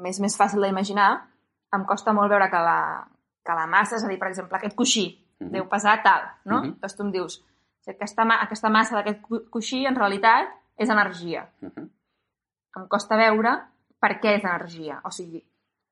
més 0.00 0.18
més 0.20 0.38
fàcil 0.38 0.62
d'imaginar, 0.62 1.26
em 1.72 1.84
costa 1.84 2.12
molt 2.12 2.28
veure 2.30 2.48
que 2.50 2.56
la, 2.56 3.06
que 3.44 3.52
la 3.52 3.66
massa, 3.66 3.96
és 3.96 4.04
a 4.04 4.08
dir, 4.08 4.18
per 4.18 4.28
exemple, 4.28 4.56
aquest 4.56 4.74
coixí, 4.76 5.20
Mhm. 5.40 5.50
deu 5.50 5.68
pesar 5.68 6.02
tal, 6.02 6.22
no? 6.44 6.58
Mhm. 6.62 6.74
Llavors 6.74 6.96
tu 6.96 7.02
em 7.02 7.10
dius, 7.12 7.44
aquesta, 7.86 8.24
ma 8.24 8.36
aquesta 8.42 8.70
massa 8.70 8.96
d'aquest 8.96 9.20
coixí, 9.50 9.84
en 9.86 9.94
realitat, 9.96 10.48
és 10.76 10.88
energia. 10.88 11.48
Uh 11.62 11.68
-huh. 11.70 11.88
Em 12.76 12.86
costa 12.88 13.16
veure 13.16 13.52
per 14.00 14.20
què 14.20 14.36
és 14.36 14.44
energia. 14.44 15.00
O 15.04 15.10
sigui, 15.10 15.42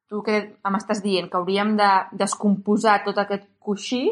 tu 0.08 0.22
què 0.22 0.56
m'estàs 0.64 1.02
dient? 1.02 1.30
Que 1.30 1.36
hauríem 1.36 1.76
de 1.76 1.90
descomposar 2.12 3.04
tot 3.04 3.18
aquest 3.18 3.44
coixí 3.58 4.10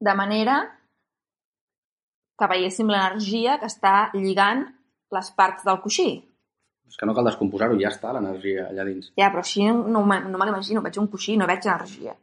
de 0.00 0.14
manera 0.14 0.76
que 2.38 2.46
veiéssim 2.46 2.88
l'energia 2.88 3.58
que 3.58 3.66
està 3.66 4.10
lligant 4.14 4.64
les 5.12 5.30
parts 5.36 5.64
del 5.64 5.80
coixí. 5.80 6.24
És 6.88 6.96
que 6.96 7.06
no 7.06 7.14
cal 7.14 7.24
descomposar-ho, 7.28 7.76
ja 7.78 7.88
està 7.92 8.12
l'energia 8.12 8.68
allà 8.70 8.84
dins. 8.84 9.12
Ja, 9.18 9.28
però 9.30 9.44
així 9.44 9.66
no, 9.66 9.82
no 10.00 10.04
me 10.06 10.46
l'imagino. 10.46 10.82
Veig 10.82 10.98
un 10.98 11.06
coixí 11.12 11.34
i 11.34 11.36
no 11.36 11.46
veig 11.46 11.66
energia. 11.66 12.16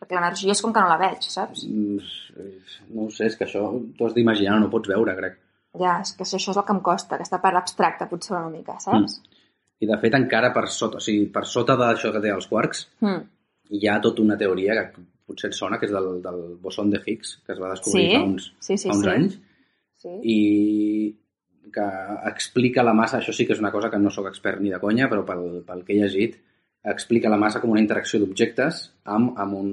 Perquè 0.00 0.16
l'energia 0.16 0.52
és 0.52 0.62
com 0.62 0.72
que 0.72 0.80
no 0.80 0.88
la 0.88 1.00
veig, 1.00 1.22
saps? 1.22 1.64
Mm, 1.68 1.98
No 2.94 3.04
ho 3.06 3.10
sé, 3.14 3.26
és 3.26 3.36
que 3.38 3.44
això 3.46 3.60
t'ho 3.96 4.06
has 4.06 4.14
d'imaginar, 4.14 4.58
no 4.60 4.66
ho 4.66 4.70
pots 4.72 4.88
veure, 4.90 5.14
crec. 5.16 5.36
Ja, 5.80 6.00
és 6.04 6.12
que 6.14 6.22
això 6.24 6.52
és 6.52 6.56
el 6.56 6.64
que 6.64 6.72
em 6.76 6.80
costa, 6.86 7.16
aquesta 7.16 7.40
part 7.42 7.56
abstracta, 7.58 8.06
potser 8.10 8.36
una 8.36 8.50
mica, 8.50 8.76
saps? 8.80 9.20
I 9.82 9.86
de 9.90 9.96
fet, 9.98 10.14
encara 10.14 10.52
per 10.54 10.68
sota, 10.70 11.00
o 11.00 11.02
sigui, 11.02 11.26
per 11.34 11.42
sota 11.50 11.74
d'això 11.76 12.12
que 12.14 12.20
té 12.22 12.30
els 12.30 12.46
quarks, 12.46 12.84
Mm. 13.00 13.24
hi 13.74 13.88
ha 13.88 14.00
tota 14.00 14.22
una 14.22 14.36
teoria 14.38 14.76
que 14.92 15.02
potser 15.26 15.48
et 15.50 15.54
sona, 15.56 15.78
que 15.80 15.86
és 15.86 15.92
del, 15.92 16.20
del 16.22 16.56
boson 16.62 16.90
de 16.90 17.00
Higgs, 17.04 17.40
que 17.46 17.52
es 17.52 17.60
va 17.60 17.70
descobrir 17.72 18.04
Sí, 18.10 18.14
fa 18.16 18.22
uns, 18.22 18.52
sí, 18.60 18.76
sí, 18.78 18.88
fa 18.88 18.94
uns 18.94 19.04
sí. 19.04 19.10
anys, 19.10 19.38
Sí. 20.04 20.10
i 20.22 21.16
que 21.72 21.84
explica 22.28 22.82
la 22.84 22.92
massa, 22.94 23.18
això 23.18 23.32
sí 23.32 23.46
que 23.46 23.54
és 23.54 23.60
una 23.62 23.72
cosa 23.72 23.90
que 23.90 23.98
no 23.98 24.10
sóc 24.10 24.26
expert 24.28 24.60
ni 24.60 24.70
de 24.70 24.78
conya, 24.78 25.08
però 25.10 25.24
pel, 25.26 25.62
pel 25.66 25.82
que 25.84 25.94
he 25.94 26.00
llegit, 26.02 26.36
explica 26.84 27.30
la 27.32 27.38
massa 27.40 27.60
com 27.62 27.70
una 27.72 27.80
interacció 27.80 28.20
d'objectes 28.20 28.92
amb, 29.04 29.32
amb 29.40 29.54
un 29.56 29.70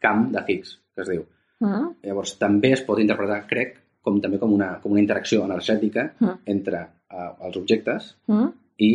camp 0.00 0.30
de 0.32 0.44
Higgs, 0.46 0.76
que 0.94 1.02
es 1.02 1.08
diu. 1.10 1.26
Mm. 1.60 1.90
Llavors, 2.06 2.38
també 2.38 2.72
es 2.72 2.80
pot 2.86 2.98
interpretar, 3.02 3.42
crec, 3.50 3.79
com 4.02 4.20
també 4.20 4.38
com 4.38 4.52
una, 4.52 4.78
com 4.82 4.92
una 4.92 5.00
interacció 5.02 5.44
energètica 5.44 6.12
Mm. 6.20 6.38
entre 6.46 6.80
uh, 7.10 7.32
els 7.46 7.56
objectes 7.56 8.16
Mm. 8.26 8.48
i 8.78 8.92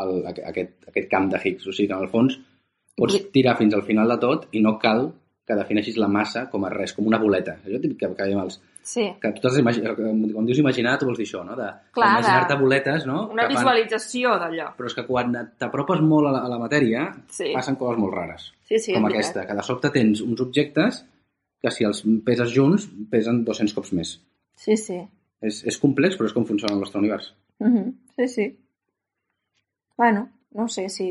el, 0.00 0.24
aqu- 0.26 0.46
aquest, 0.48 0.88
aquest 0.88 1.08
camp 1.10 1.30
de 1.32 1.38
Higgs. 1.44 1.66
O 1.66 1.72
sigui 1.72 1.88
que, 1.88 1.94
en 1.94 2.02
el 2.02 2.08
fons, 2.08 2.38
pots 2.96 3.18
tirar 3.32 3.56
fins 3.58 3.74
al 3.74 3.82
final 3.82 4.08
de 4.08 4.16
tot 4.18 4.48
i 4.52 4.60
no 4.60 4.78
cal 4.78 5.12
que 5.46 5.54
defineixis 5.56 5.96
la 5.98 6.06
massa 6.08 6.48
com 6.50 6.64
a 6.64 6.68
res, 6.70 6.92
com 6.94 7.06
una 7.06 7.18
boleta. 7.18 7.56
Allò 7.66 7.80
que, 7.82 7.88
que 7.98 8.08
dèiem 8.24 8.38
els... 8.42 8.60
Sí. 8.82 9.02
Que 9.20 9.28
tu 9.34 9.42
t'has 9.42 9.56
d'imagi- 9.58 9.82
quan 10.32 10.46
dius 10.46 10.58
imaginar, 10.58 10.96
tu 10.98 11.04
vols 11.06 11.18
dir 11.18 11.26
això, 11.26 11.42
no? 11.44 11.54
De, 11.58 11.66
Clar, 11.92 12.10
imaginar-te 12.14 12.56
boletes, 12.56 13.04
no? 13.06 13.28
Una 13.30 13.46
Que 13.48 13.54
visualització 13.56 14.38
d'allò. 14.40 14.70
Però 14.78 14.86
és 14.88 14.94
que 14.96 15.04
quan 15.06 15.34
t'apropes 15.58 16.00
molt 16.00 16.28
a 16.30 16.32
la, 16.32 16.40
a 16.46 16.48
la 16.48 16.58
matèria, 16.58 17.02
Sí. 17.28 17.50
passen 17.52 17.76
coses 17.76 17.98
molt 18.00 18.14
rares. 18.14 18.52
Sí, 18.64 18.78
sí, 18.78 18.94
com 18.94 19.04
aquesta, 19.06 19.44
que 19.46 19.54
de 19.58 19.62
sobte 19.66 19.90
tens 19.90 20.22
uns 20.22 20.40
objectes 20.40 21.04
que 21.60 21.70
si 21.70 21.84
els 21.84 22.02
peses 22.24 22.54
junts 22.54 22.88
pesen 23.10 23.44
200 23.44 23.74
cops 23.76 23.92
més. 23.92 24.14
Sí, 24.60 24.76
sí. 24.76 24.98
És, 25.40 25.62
és 25.64 25.78
complex, 25.80 26.18
però 26.18 26.28
és 26.28 26.34
com 26.36 26.44
funciona 26.48 26.74
el 26.76 26.80
nostre 26.82 27.00
univers. 27.00 27.30
Mm 27.60 27.70
-hmm. 27.76 27.92
Sí, 28.16 28.28
sí. 28.28 28.46
Bueno, 29.96 30.28
no 30.52 30.68
sé 30.68 30.88
si 30.88 31.08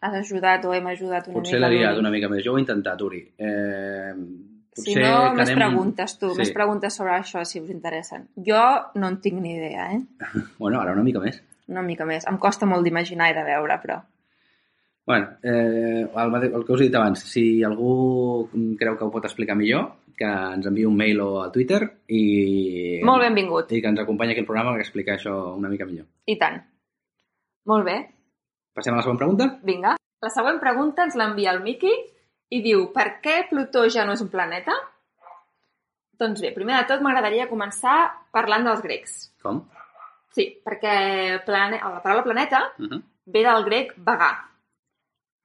has 0.00 0.14
ajudat 0.14 0.64
o 0.64 0.74
hem 0.74 0.86
ajudat 0.86 1.26
una 1.28 1.34
Potser 1.40 1.58
mica. 1.58 1.68
l'he 1.68 1.78
liat 1.78 1.90
l'Uri. 1.90 2.00
una 2.00 2.10
mica 2.10 2.28
més. 2.28 2.44
Jo 2.44 2.52
ho 2.52 2.56
he 2.58 2.60
intentat, 2.60 3.00
Uri. 3.02 3.22
Eh, 3.38 4.14
Si 4.78 4.94
potser 4.94 5.02
no, 5.02 5.34
més 5.34 5.50
preguntes, 5.50 6.18
tu. 6.18 6.30
Sí. 6.30 6.38
Més 6.38 6.52
preguntes 6.52 6.94
sobre 6.94 7.12
això, 7.18 7.44
si 7.44 7.60
us 7.60 7.70
interessen. 7.70 8.28
Jo 8.36 8.90
no 8.94 9.08
en 9.08 9.20
tinc 9.20 9.40
ni 9.40 9.56
idea, 9.56 9.92
eh? 9.92 10.00
Bueno, 10.58 10.80
ara 10.80 10.92
una 10.92 11.02
mica 11.02 11.18
més. 11.18 11.42
Una 11.66 11.82
mica 11.82 12.04
més. 12.04 12.26
Em 12.26 12.38
costa 12.38 12.66
molt 12.66 12.84
d'imaginar 12.84 13.30
i 13.30 13.34
de 13.34 13.42
veure, 13.44 13.80
però... 13.82 14.02
Bueno, 15.08 15.38
eh, 15.42 16.04
el, 16.04 16.34
el 16.52 16.64
que 16.66 16.72
us 16.74 16.80
he 16.82 16.88
dit 16.90 16.96
abans, 16.98 17.22
si 17.32 17.62
algú 17.64 18.48
creu 18.76 18.96
que 18.98 19.06
ho 19.06 19.10
pot 19.10 19.24
explicar 19.24 19.54
millor, 19.56 19.86
que 20.18 20.28
ens 20.28 20.66
enviï 20.68 20.84
un 20.84 20.96
mail 20.98 21.20
o 21.24 21.28
a 21.40 21.46
Twitter 21.54 21.78
i, 22.12 23.00
Molt 23.06 23.22
benvingut. 23.24 23.70
i 23.72 23.80
que 23.80 23.88
ens 23.88 24.00
acompanyi 24.02 24.34
aquí 24.34 24.42
al 24.42 24.48
programa 24.50 24.74
per 24.74 24.82
explicar 24.84 25.14
això 25.16 25.32
una 25.56 25.70
mica 25.72 25.86
millor. 25.88 26.04
I 26.28 26.36
tant. 26.36 26.58
Molt 27.70 27.86
bé. 27.86 27.96
Passem 28.76 28.92
a 28.92 28.98
la 28.98 29.02
següent 29.06 29.20
pregunta? 29.22 29.46
Vinga. 29.64 29.94
La 30.20 30.30
següent 30.34 30.58
pregunta 30.60 31.06
ens 31.06 31.16
l'envia 31.16 31.54
el 31.54 31.62
Miqui 31.64 31.94
i 32.50 32.60
diu 32.64 32.88
per 32.92 33.06
què 33.24 33.46
Plutó 33.48 33.86
ja 33.88 34.04
no 34.04 34.12
és 34.18 34.20
un 34.24 34.28
planeta? 34.32 34.74
Doncs 36.18 36.42
bé, 36.42 36.50
primer 36.52 36.80
de 36.80 36.88
tot 36.90 37.00
m'agradaria 37.04 37.48
començar 37.48 37.96
parlant 38.34 38.66
dels 38.66 38.82
grecs. 38.82 39.16
Com? 39.42 39.62
Sí, 40.34 40.50
perquè 40.66 41.40
plane... 41.46 41.78
la 41.80 42.02
paraula 42.02 42.24
planeta 42.26 42.60
Uh 42.78 42.84
-huh. 42.90 43.00
ve 43.26 43.42
del 43.46 43.64
grec 43.64 43.94
vagar. 43.96 44.34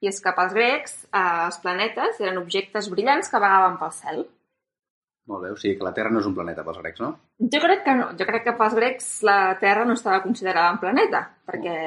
I 0.03 0.09
és 0.11 0.19
que 0.19 0.33
pels 0.35 0.55
grecs 0.55 0.95
eh, 1.07 1.19
els 1.47 1.59
planetes 1.63 2.19
eren 2.19 2.41
objectes 2.41 2.89
brillants 2.91 3.31
que 3.31 3.39
vagaven 3.39 3.77
pel 3.79 3.93
cel. 3.95 4.25
Molt 5.31 5.45
bé, 5.45 5.53
o 5.53 5.59
sigui 5.59 5.77
que 5.79 5.85
la 5.87 5.93
Terra 5.95 6.11
no 6.11 6.19
és 6.19 6.27
un 6.27 6.35
planeta 6.35 6.65
pels 6.67 6.81
grecs, 6.81 6.99
no? 6.99 7.13
Jo 7.53 7.61
crec 7.63 7.85
que 7.85 7.93
no. 7.95 8.09
Jo 8.19 8.27
crec 8.27 8.43
que 8.49 8.55
pels 8.59 8.75
grecs 8.75 9.07
la 9.23 9.37
Terra 9.61 9.85
no 9.87 9.95
estava 9.95 10.19
considerada 10.25 10.73
un 10.75 10.81
planeta, 10.81 11.23
perquè 11.47 11.77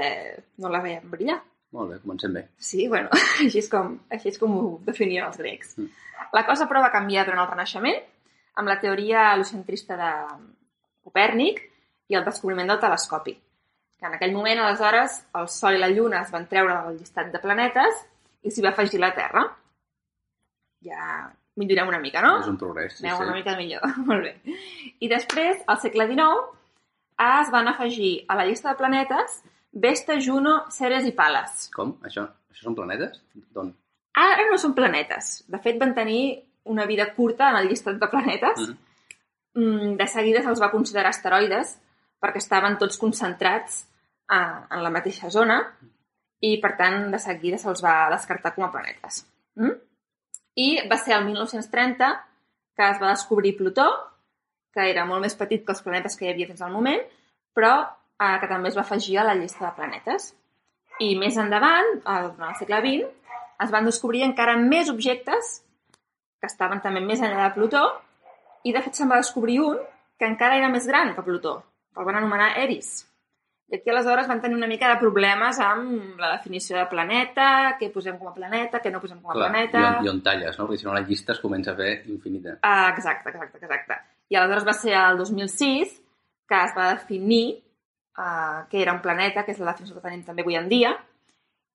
no 0.64 0.72
la 0.72 0.81
veien 0.85 1.05
brillar. 1.12 1.37
Molt 1.76 1.92
bé, 1.92 2.00
comencem 2.00 2.33
bé. 2.33 2.46
Sí, 2.57 2.87
bueno, 2.88 3.12
així 3.44 3.61
és 3.61 3.68
com, 3.68 3.92
així 4.16 4.33
és 4.33 4.40
com 4.40 4.57
ho 4.57 4.66
definien 4.87 5.29
els 5.29 5.37
grecs. 5.42 5.76
Mm. 5.76 5.92
La 6.33 6.46
cosa, 6.48 6.64
però, 6.70 6.81
va 6.85 6.94
canviar 6.94 7.26
durant 7.26 7.44
el 7.44 7.50
Renaixement 7.50 8.00
amb 8.57 8.70
la 8.72 8.79
teoria 8.81 9.33
helicentrista 9.35 9.98
de 10.00 10.12
Copèrnic 11.05 11.61
i 12.09 12.16
el 12.16 12.24
descobriment 12.24 12.72
del 12.72 12.81
telescopi. 12.81 13.37
Que 13.99 14.07
en 14.07 14.15
aquell 14.19 14.35
moment, 14.37 14.59
aleshores, 14.61 15.23
el 15.41 15.49
Sol 15.49 15.79
i 15.79 15.81
la 15.81 15.89
Lluna 15.89 16.21
es 16.27 16.31
van 16.35 16.45
treure 16.51 16.75
del 16.87 16.99
llistat 16.99 17.31
de 17.33 17.41
planetes 17.41 18.03
i 18.45 18.51
s'hi 18.53 18.63
va 18.65 18.75
afegir 18.75 19.01
la 19.01 19.15
Terra. 19.17 19.47
Ja 20.85 21.31
millorem 21.57 21.89
una 21.89 22.01
mica, 22.03 22.21
no? 22.21 22.35
És 22.43 22.51
un 22.51 22.59
progrés. 22.61 22.99
Sí, 22.99 23.07
Aneu 23.07 23.17
sí. 23.23 23.25
una 23.25 23.35
mica 23.39 23.57
millor. 23.57 23.87
Molt 24.09 24.27
bé. 24.27 24.57
I 25.01 25.09
després, 25.09 25.63
al 25.67 25.81
segle 25.81 26.07
XIX, 26.11 26.53
es 27.27 27.51
van 27.55 27.69
afegir 27.73 28.11
a 28.29 28.37
la 28.37 28.45
llista 28.45 28.73
de 28.73 28.81
planetes 28.83 29.41
Vesta, 29.73 30.15
Juno, 30.25 30.59
Ceres 30.73 31.05
i 31.09 31.13
Pales. 31.17 31.67
Com? 31.75 31.97
Això, 32.09 32.23
això 32.53 32.69
són 32.69 32.77
planetes? 32.77 33.19
D'on? 33.53 33.73
Ara 34.17 34.47
no 34.51 34.57
són 34.61 34.73
planetes. 34.77 35.43
De 35.53 35.59
fet, 35.61 35.77
van 35.81 35.93
tenir 35.97 36.21
una 36.73 36.87
vida 36.89 37.11
curta 37.15 37.51
en 37.51 37.59
el 37.61 37.69
llistat 37.69 37.99
de 38.01 38.09
planetes. 38.13 38.63
Mhm. 38.69 38.77
Mm, 39.57 39.91
De 39.97 40.07
seguida 40.13 40.43
se'ls 40.45 40.61
va 40.61 40.71
considerar 40.71 41.11
asteroides 41.13 41.79
perquè 42.27 42.43
estaven 42.43 42.75
tots 42.81 42.99
concentrats 42.99 43.85
a, 44.27 44.67
en 44.75 44.83
la 44.83 44.91
mateixa 44.91 45.31
zona 45.31 45.61
i, 46.43 46.57
per 46.62 46.75
tant, 46.81 47.07
de 47.12 47.21
seguida 47.23 47.59
se'ls 47.62 47.85
va 47.85 48.09
descartar 48.11 48.53
com 48.57 48.67
a 48.67 48.73
planetes. 48.75 49.23
Mm? 49.62 49.77
I 50.67 50.69
va 50.91 50.99
ser 50.99 51.15
el 51.15 51.29
1930 51.29 52.11
que 52.77 52.89
es 52.91 52.99
va 53.01 53.12
descobrir 53.15 53.55
Plutó, 53.57 53.87
que 54.75 54.91
era 54.91 55.07
molt 55.09 55.25
més 55.25 55.37
petit 55.39 55.62
que 55.65 55.73
els 55.73 55.85
planetes 55.85 56.19
que 56.19 56.27
hi 56.27 56.33
havia 56.33 56.49
fins 56.51 56.61
al 56.65 56.75
moment, 56.75 57.01
però 57.57 57.77
eh, 57.81 58.35
que 58.43 58.51
també 58.51 58.69
es 58.69 58.77
va 58.77 58.85
afegir 58.85 59.17
a 59.19 59.25
la 59.25 59.37
llista 59.39 59.65
de 59.65 59.73
planetes. 59.79 60.35
I 61.01 61.15
més 61.21 61.39
endavant, 61.41 61.89
eh, 61.97 62.19
durant 62.27 62.51
el 62.51 62.59
segle 62.59 62.83
XX, 62.85 63.39
es 63.65 63.73
van 63.73 63.89
descobrir 63.89 64.27
encara 64.27 64.59
més 64.61 64.91
objectes 64.93 65.55
que 66.41 66.51
estaven 66.51 66.83
també 66.85 67.01
més 67.01 67.23
enllà 67.25 67.47
de 67.47 67.55
Plutó 67.55 67.87
i, 68.65 68.75
de 68.75 68.83
fet, 68.83 68.93
se'n 68.99 69.09
va 69.09 69.23
descobrir 69.23 69.62
un 69.65 69.81
que 70.21 70.29
encara 70.29 70.59
era 70.61 70.69
més 70.73 70.85
gran 70.89 71.15
que 71.17 71.25
Plutó. 71.25 71.62
El 71.97 72.09
van 72.09 72.19
anomenar 72.21 72.55
Eris. 72.61 72.99
I 73.67 73.81
aquí, 73.81 73.91
aleshores, 73.91 74.29
van 74.31 74.41
tenir 74.41 74.55
una 74.55 74.69
mica 74.71 74.93
de 74.93 75.01
problemes 75.01 75.59
amb 75.59 76.21
la 76.23 76.37
definició 76.37 76.77
de 76.79 76.87
planeta, 76.91 77.49
què 77.81 77.89
posem 77.91 78.19
com 78.21 78.31
a 78.31 78.35
planeta, 78.37 78.79
què 78.83 78.93
no 78.95 79.01
posem 79.03 79.19
com 79.19 79.33
a 79.33 79.35
Clar, 79.35 79.49
planeta... 79.51 79.81
i 79.81 79.87
on, 79.89 80.05
i 80.07 80.11
on 80.13 80.21
talles, 80.23 80.59
no? 80.59 80.69
Perquè 80.69 80.85
si 80.85 80.87
no 80.87 80.95
la 80.95 81.03
llista 81.09 81.35
es 81.35 81.43
comença 81.43 81.73
a 81.73 81.79
fer 81.81 81.93
infinita. 82.13 82.61
Ah, 82.63 82.93
exacte, 82.93 83.33
exacte, 83.33 83.59
exacte. 83.65 83.99
I 84.31 84.39
aleshores 84.39 84.69
va 84.69 84.77
ser 84.77 84.95
el 85.01 85.19
2006 85.19 85.97
que 86.47 86.61
es 86.63 86.77
va 86.77 86.93
definir 86.93 87.65
uh, 88.19 88.67
que 88.71 88.81
era 88.83 88.93
un 88.93 89.03
planeta, 89.03 89.45
que 89.45 89.53
és 89.53 89.61
la 89.61 89.73
definició 89.73 89.99
que 89.99 90.05
tenim 90.05 90.23
també 90.27 90.45
avui 90.47 90.59
en 90.59 90.71
dia, 90.71 90.95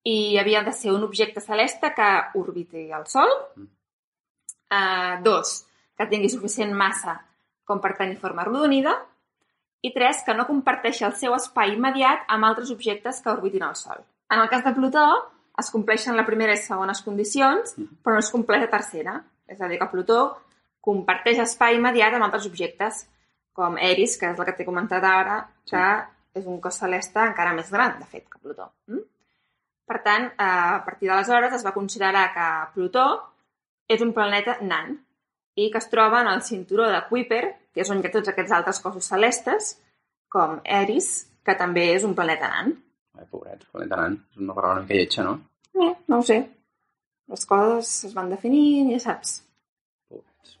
i 0.08 0.38
havia 0.40 0.64
de 0.66 0.72
ser 0.74 0.92
un 0.92 1.04
objecte 1.06 1.42
celeste 1.44 1.92
que 1.94 2.08
orbiti 2.40 2.88
el 2.90 3.06
Sol. 3.06 3.30
Uh, 4.72 5.20
dos, 5.22 5.66
que 5.98 6.08
tingui 6.08 6.32
suficient 6.32 6.72
massa 6.74 7.18
com 7.68 7.80
per 7.80 7.94
tenir 7.98 8.16
forma 8.18 8.42
arrodonida. 8.42 8.96
I 9.82 9.90
tres, 9.94 10.22
que 10.26 10.34
no 10.38 10.46
comparteixi 10.46 11.04
el 11.08 11.16
seu 11.18 11.34
espai 11.34 11.74
immediat 11.74 12.26
amb 12.30 12.46
altres 12.46 12.70
objectes 12.70 13.18
que 13.22 13.32
orbitin 13.32 13.64
el 13.66 13.74
Sol. 13.78 14.04
En 14.30 14.40
el 14.40 14.48
cas 14.48 14.62
de 14.64 14.72
Plutó, 14.76 15.06
es 15.58 15.70
compleixen 15.74 16.16
la 16.16 16.26
primera 16.26 16.54
i 16.54 16.60
segones 16.60 17.02
condicions, 17.04 17.74
però 18.02 18.16
no 18.16 18.22
es 18.22 18.30
compleix 18.32 18.62
la 18.64 18.70
tercera. 18.72 19.18
És 19.50 19.60
a 19.60 19.68
dir, 19.68 19.80
que 19.80 19.90
Plutó 19.90 20.20
comparteix 20.82 21.42
espai 21.42 21.76
immediat 21.76 22.14
amb 22.14 22.28
altres 22.28 22.46
objectes, 22.48 23.04
com 23.52 23.76
Eris, 23.76 24.16
que 24.18 24.30
és 24.32 24.38
la 24.38 24.46
que 24.48 24.54
t'he 24.56 24.66
comentat 24.68 25.04
ara, 25.04 25.42
que 25.68 25.86
és 26.38 26.46
un 26.48 26.60
cos 26.64 26.78
celeste 26.80 27.20
encara 27.20 27.52
més 27.56 27.70
gran, 27.70 27.98
de 28.00 28.08
fet, 28.08 28.24
que 28.30 28.40
Plutó. 28.40 28.70
Mm? 28.88 29.02
Per 29.92 29.98
tant, 30.06 30.30
eh, 30.30 30.46
a 30.78 30.80
partir 30.86 31.10
d'aleshores 31.10 31.58
es 31.58 31.66
va 31.66 31.74
considerar 31.76 32.28
que 32.32 32.48
Plutó 32.74 33.06
és 33.88 34.00
un 34.00 34.14
planeta 34.16 34.56
nan 34.62 34.94
i 35.58 35.68
que 35.70 35.82
es 35.82 35.90
troba 35.92 36.22
en 36.22 36.30
el 36.32 36.40
cinturó 36.46 36.88
de 36.88 37.02
Kuiper, 37.10 37.44
que 37.72 37.82
és 37.84 37.90
on 37.90 38.00
hi 38.02 38.06
ha 38.08 38.12
tots 38.14 38.28
aquests 38.32 38.52
altres 38.52 38.80
cossos 38.84 39.08
celestes, 39.08 39.76
com 40.32 40.58
Eris, 40.64 41.10
que 41.44 41.54
també 41.58 41.88
és 41.94 42.04
un 42.08 42.14
planeta 42.16 42.48
nan. 42.52 42.74
Ai, 43.18 43.26
pobret, 43.30 43.64
planeta 43.72 43.98
nan. 44.00 44.18
És 44.32 44.40
una 44.40 44.54
paraula 44.56 44.80
una 44.80 44.86
mica 44.86 44.98
lletja, 44.98 45.24
no? 45.26 45.38
Eh, 45.74 45.92
no 46.08 46.18
ho 46.20 46.26
sé. 46.26 46.38
Les 47.32 47.46
coses 47.48 47.90
es 48.08 48.14
van 48.16 48.28
definint, 48.32 48.90
ja 48.92 49.00
saps. 49.00 49.38
Pobrets. 50.08 50.56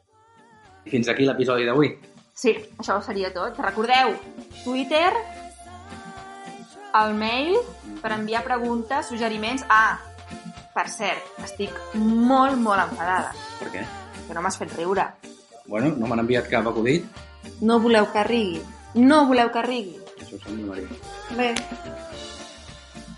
Fins 0.88 1.08
aquí 1.12 1.26
l'episodi 1.28 1.68
d'avui. 1.68 1.92
Sí, 2.34 2.54
això 2.80 2.96
seria 3.04 3.30
tot. 3.32 3.58
Recordeu, 3.60 4.14
Twitter, 4.64 5.10
el 7.00 7.14
mail 7.16 7.56
per 8.02 8.12
enviar 8.16 8.42
preguntes, 8.44 9.08
suggeriments. 9.12 9.64
Ah, 9.68 9.98
per 10.72 10.88
cert, 10.88 11.28
estic 11.44 11.72
molt, 11.94 12.56
molt 12.60 12.86
enfadada, 12.86 13.32
Per 13.60 13.68
què? 13.74 13.84
que 14.26 14.34
no 14.34 14.40
m'has 14.44 14.56
fet 14.56 14.72
riure. 14.78 15.04
Bueno, 15.72 15.94
no 15.96 16.06
m'han 16.06 16.20
enviat 16.20 16.50
cap 16.52 16.66
acudit. 16.68 17.06
No 17.64 17.78
voleu 17.80 18.04
que 18.12 18.22
rigui. 18.28 18.58
No 19.00 19.22
voleu 19.30 19.48
que 19.54 19.62
rigui. 19.64 19.94
Això 20.20 20.36
ho 20.36 20.40
sembla, 20.42 20.66
Maria. 20.74 20.88
Bé. 21.38 21.54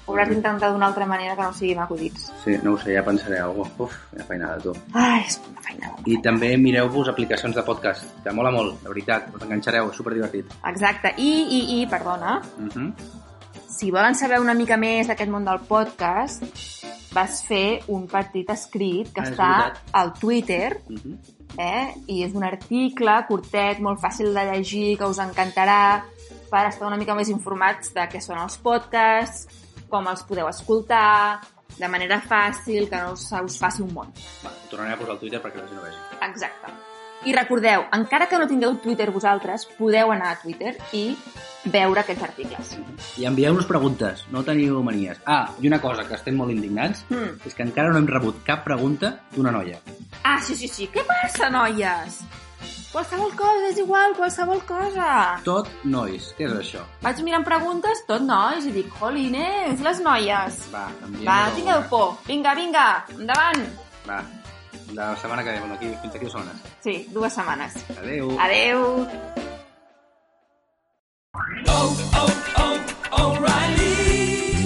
Ho 0.07 0.13
hauràs 0.13 0.29
d'intentar 0.31 0.69
d'una 0.71 0.87
altra 0.87 1.07
manera 1.09 1.35
que 1.35 1.43
no 1.43 1.53
siguin 1.57 1.81
acudits. 1.83 2.29
Sí, 2.45 2.55
no 2.63 2.75
ho 2.75 2.79
sé, 2.79 2.93
ja 2.95 3.03
pensaré 3.03 3.41
alguna 3.41 3.71
cosa. 3.75 3.89
Uf, 3.89 3.97
quina 4.13 4.27
feinada, 4.29 4.61
tu. 4.63 4.75
Ai, 4.93 5.25
és 5.27 5.41
una 5.51 5.63
feinada. 5.67 5.99
I 6.07 6.21
també 6.23 6.53
mireu-vos 6.61 7.09
aplicacions 7.11 7.57
de 7.59 7.65
podcast, 7.67 8.07
que 8.23 8.37
mola 8.39 8.53
molt, 8.55 8.79
de 8.85 8.93
veritat, 8.93 9.31
us 9.35 9.43
enganxareu, 9.49 9.91
és 9.91 9.99
superdivertit. 9.99 10.55
Exacte. 10.71 11.15
I, 11.19 11.31
i, 11.59 11.61
i, 11.81 11.87
perdona, 11.91 12.37
Uh 12.61 12.69
-huh. 12.69 12.93
si 13.69 13.91
volen 13.91 14.15
saber 14.15 14.39
una 14.41 14.55
mica 14.55 14.77
més 14.77 15.09
d'aquest 15.09 15.31
món 15.31 15.45
del 15.45 15.59
podcast, 15.67 16.45
vas 17.13 17.43
fer 17.49 17.81
un 17.89 18.07
petit 18.07 18.49
escrit 18.51 19.13
que 19.13 19.21
Ah, 19.21 19.25
és 19.25 19.31
està 19.31 19.73
al 19.93 20.13
Twitter, 20.13 20.83
Uh 20.89 20.95
-huh. 20.95 21.17
Eh? 21.59 21.95
i 22.07 22.23
és 22.27 22.35
un 22.37 22.45
article 22.47 23.17
curtet, 23.29 23.81
molt 23.85 24.01
fàcil 24.03 24.35
de 24.35 24.47
llegir, 24.51 24.97
que 25.01 25.09
us 25.11 25.21
encantarà 25.23 26.05
per 26.51 26.67
estar 26.69 26.87
una 26.87 26.99
mica 27.01 27.17
més 27.19 27.31
informats 27.33 27.95
de 27.95 28.07
què 28.11 28.23
són 28.23 28.41
els 28.43 28.59
podcasts, 28.63 29.49
com 29.91 30.09
els 30.11 30.25
podeu 30.27 30.49
escoltar, 30.51 31.43
de 31.79 31.91
manera 31.91 32.21
fàcil, 32.23 32.89
que 32.91 33.03
no 33.03 33.15
us, 33.19 33.29
us 33.43 33.61
faci 33.61 33.83
un 33.83 33.95
món. 33.95 34.11
Va, 34.45 34.55
tornaré 34.71 34.95
a 34.95 35.01
posar 35.01 35.17
al 35.17 35.23
Twitter 35.23 35.43
perquè 35.43 35.63
la 35.63 35.71
gent 35.71 35.81
ho 35.81 35.87
vegi. 35.89 36.03
Exacte. 36.31 36.94
I 37.25 37.33
recordeu, 37.33 37.87
encara 37.97 38.27
que 38.29 38.37
no 38.39 38.47
tingueu 38.47 38.75
Twitter 38.83 39.11
vosaltres, 39.11 39.65
podeu 39.79 40.11
anar 40.13 40.33
a 40.35 40.39
Twitter 40.43 40.75
i 40.93 41.17
veure 41.73 42.03
aquests 42.03 42.23
articles. 42.27 42.75
I 43.17 43.25
envieu-nos 43.25 43.65
preguntes, 43.65 44.27
no 44.31 44.43
teniu 44.45 44.83
manies. 44.85 45.17
Ah, 45.25 45.49
i 45.63 45.67
una 45.71 45.81
cosa 45.81 46.05
que 46.05 46.15
estem 46.19 46.37
molt 46.37 46.53
indignats 46.53 47.05
Mm. 47.09 47.41
és 47.47 47.55
que 47.55 47.63
encara 47.65 47.91
no 47.93 47.99
hem 47.99 48.07
rebut 48.07 48.43
cap 48.45 48.63
pregunta 48.65 49.21
d'una 49.35 49.51
noia. 49.51 49.79
Ah, 50.23 50.39
sí, 50.41 50.55
sí, 50.55 50.69
sí. 50.69 50.89
Què 50.93 51.05
passa, 51.07 51.49
noies? 51.49 52.21
Qualsevol 52.93 53.33
cosa, 53.35 53.71
és 53.73 53.79
igual, 53.79 54.13
qualsevol 54.15 54.61
cosa. 54.69 55.41
Tot 55.43 55.67
nois, 55.83 56.29
què 56.39 56.45
és 56.47 56.53
això? 56.53 56.85
Vaig 57.03 57.19
mirant 57.25 57.43
preguntes, 57.45 58.05
tot 58.07 58.21
nois, 58.23 58.65
i 58.67 58.71
dic, 58.71 58.93
jolines, 59.01 59.81
les 59.81 60.01
noies. 60.01 60.61
Va. 60.73 60.85
Va, 61.25 61.41
tingueu 61.57 61.83
por. 61.91 62.19
Vinga, 62.29 62.55
vinga, 62.55 63.05
endavant. 63.17 63.65
Va, 64.07 64.21
la 64.93 65.17
setmana 65.17 65.43
que 65.45 65.51
ve, 65.51 65.59
bueno, 65.61 65.75
aquí, 65.75 65.87
fins 66.03 66.15
aquí 66.15 66.25
dues 66.25 66.33
setmanes. 66.33 66.63
Sí, 66.83 67.09
dues 67.13 67.33
setmanes. 67.33 67.75
Adeu. 67.99 68.37
Adeu. 68.41 69.44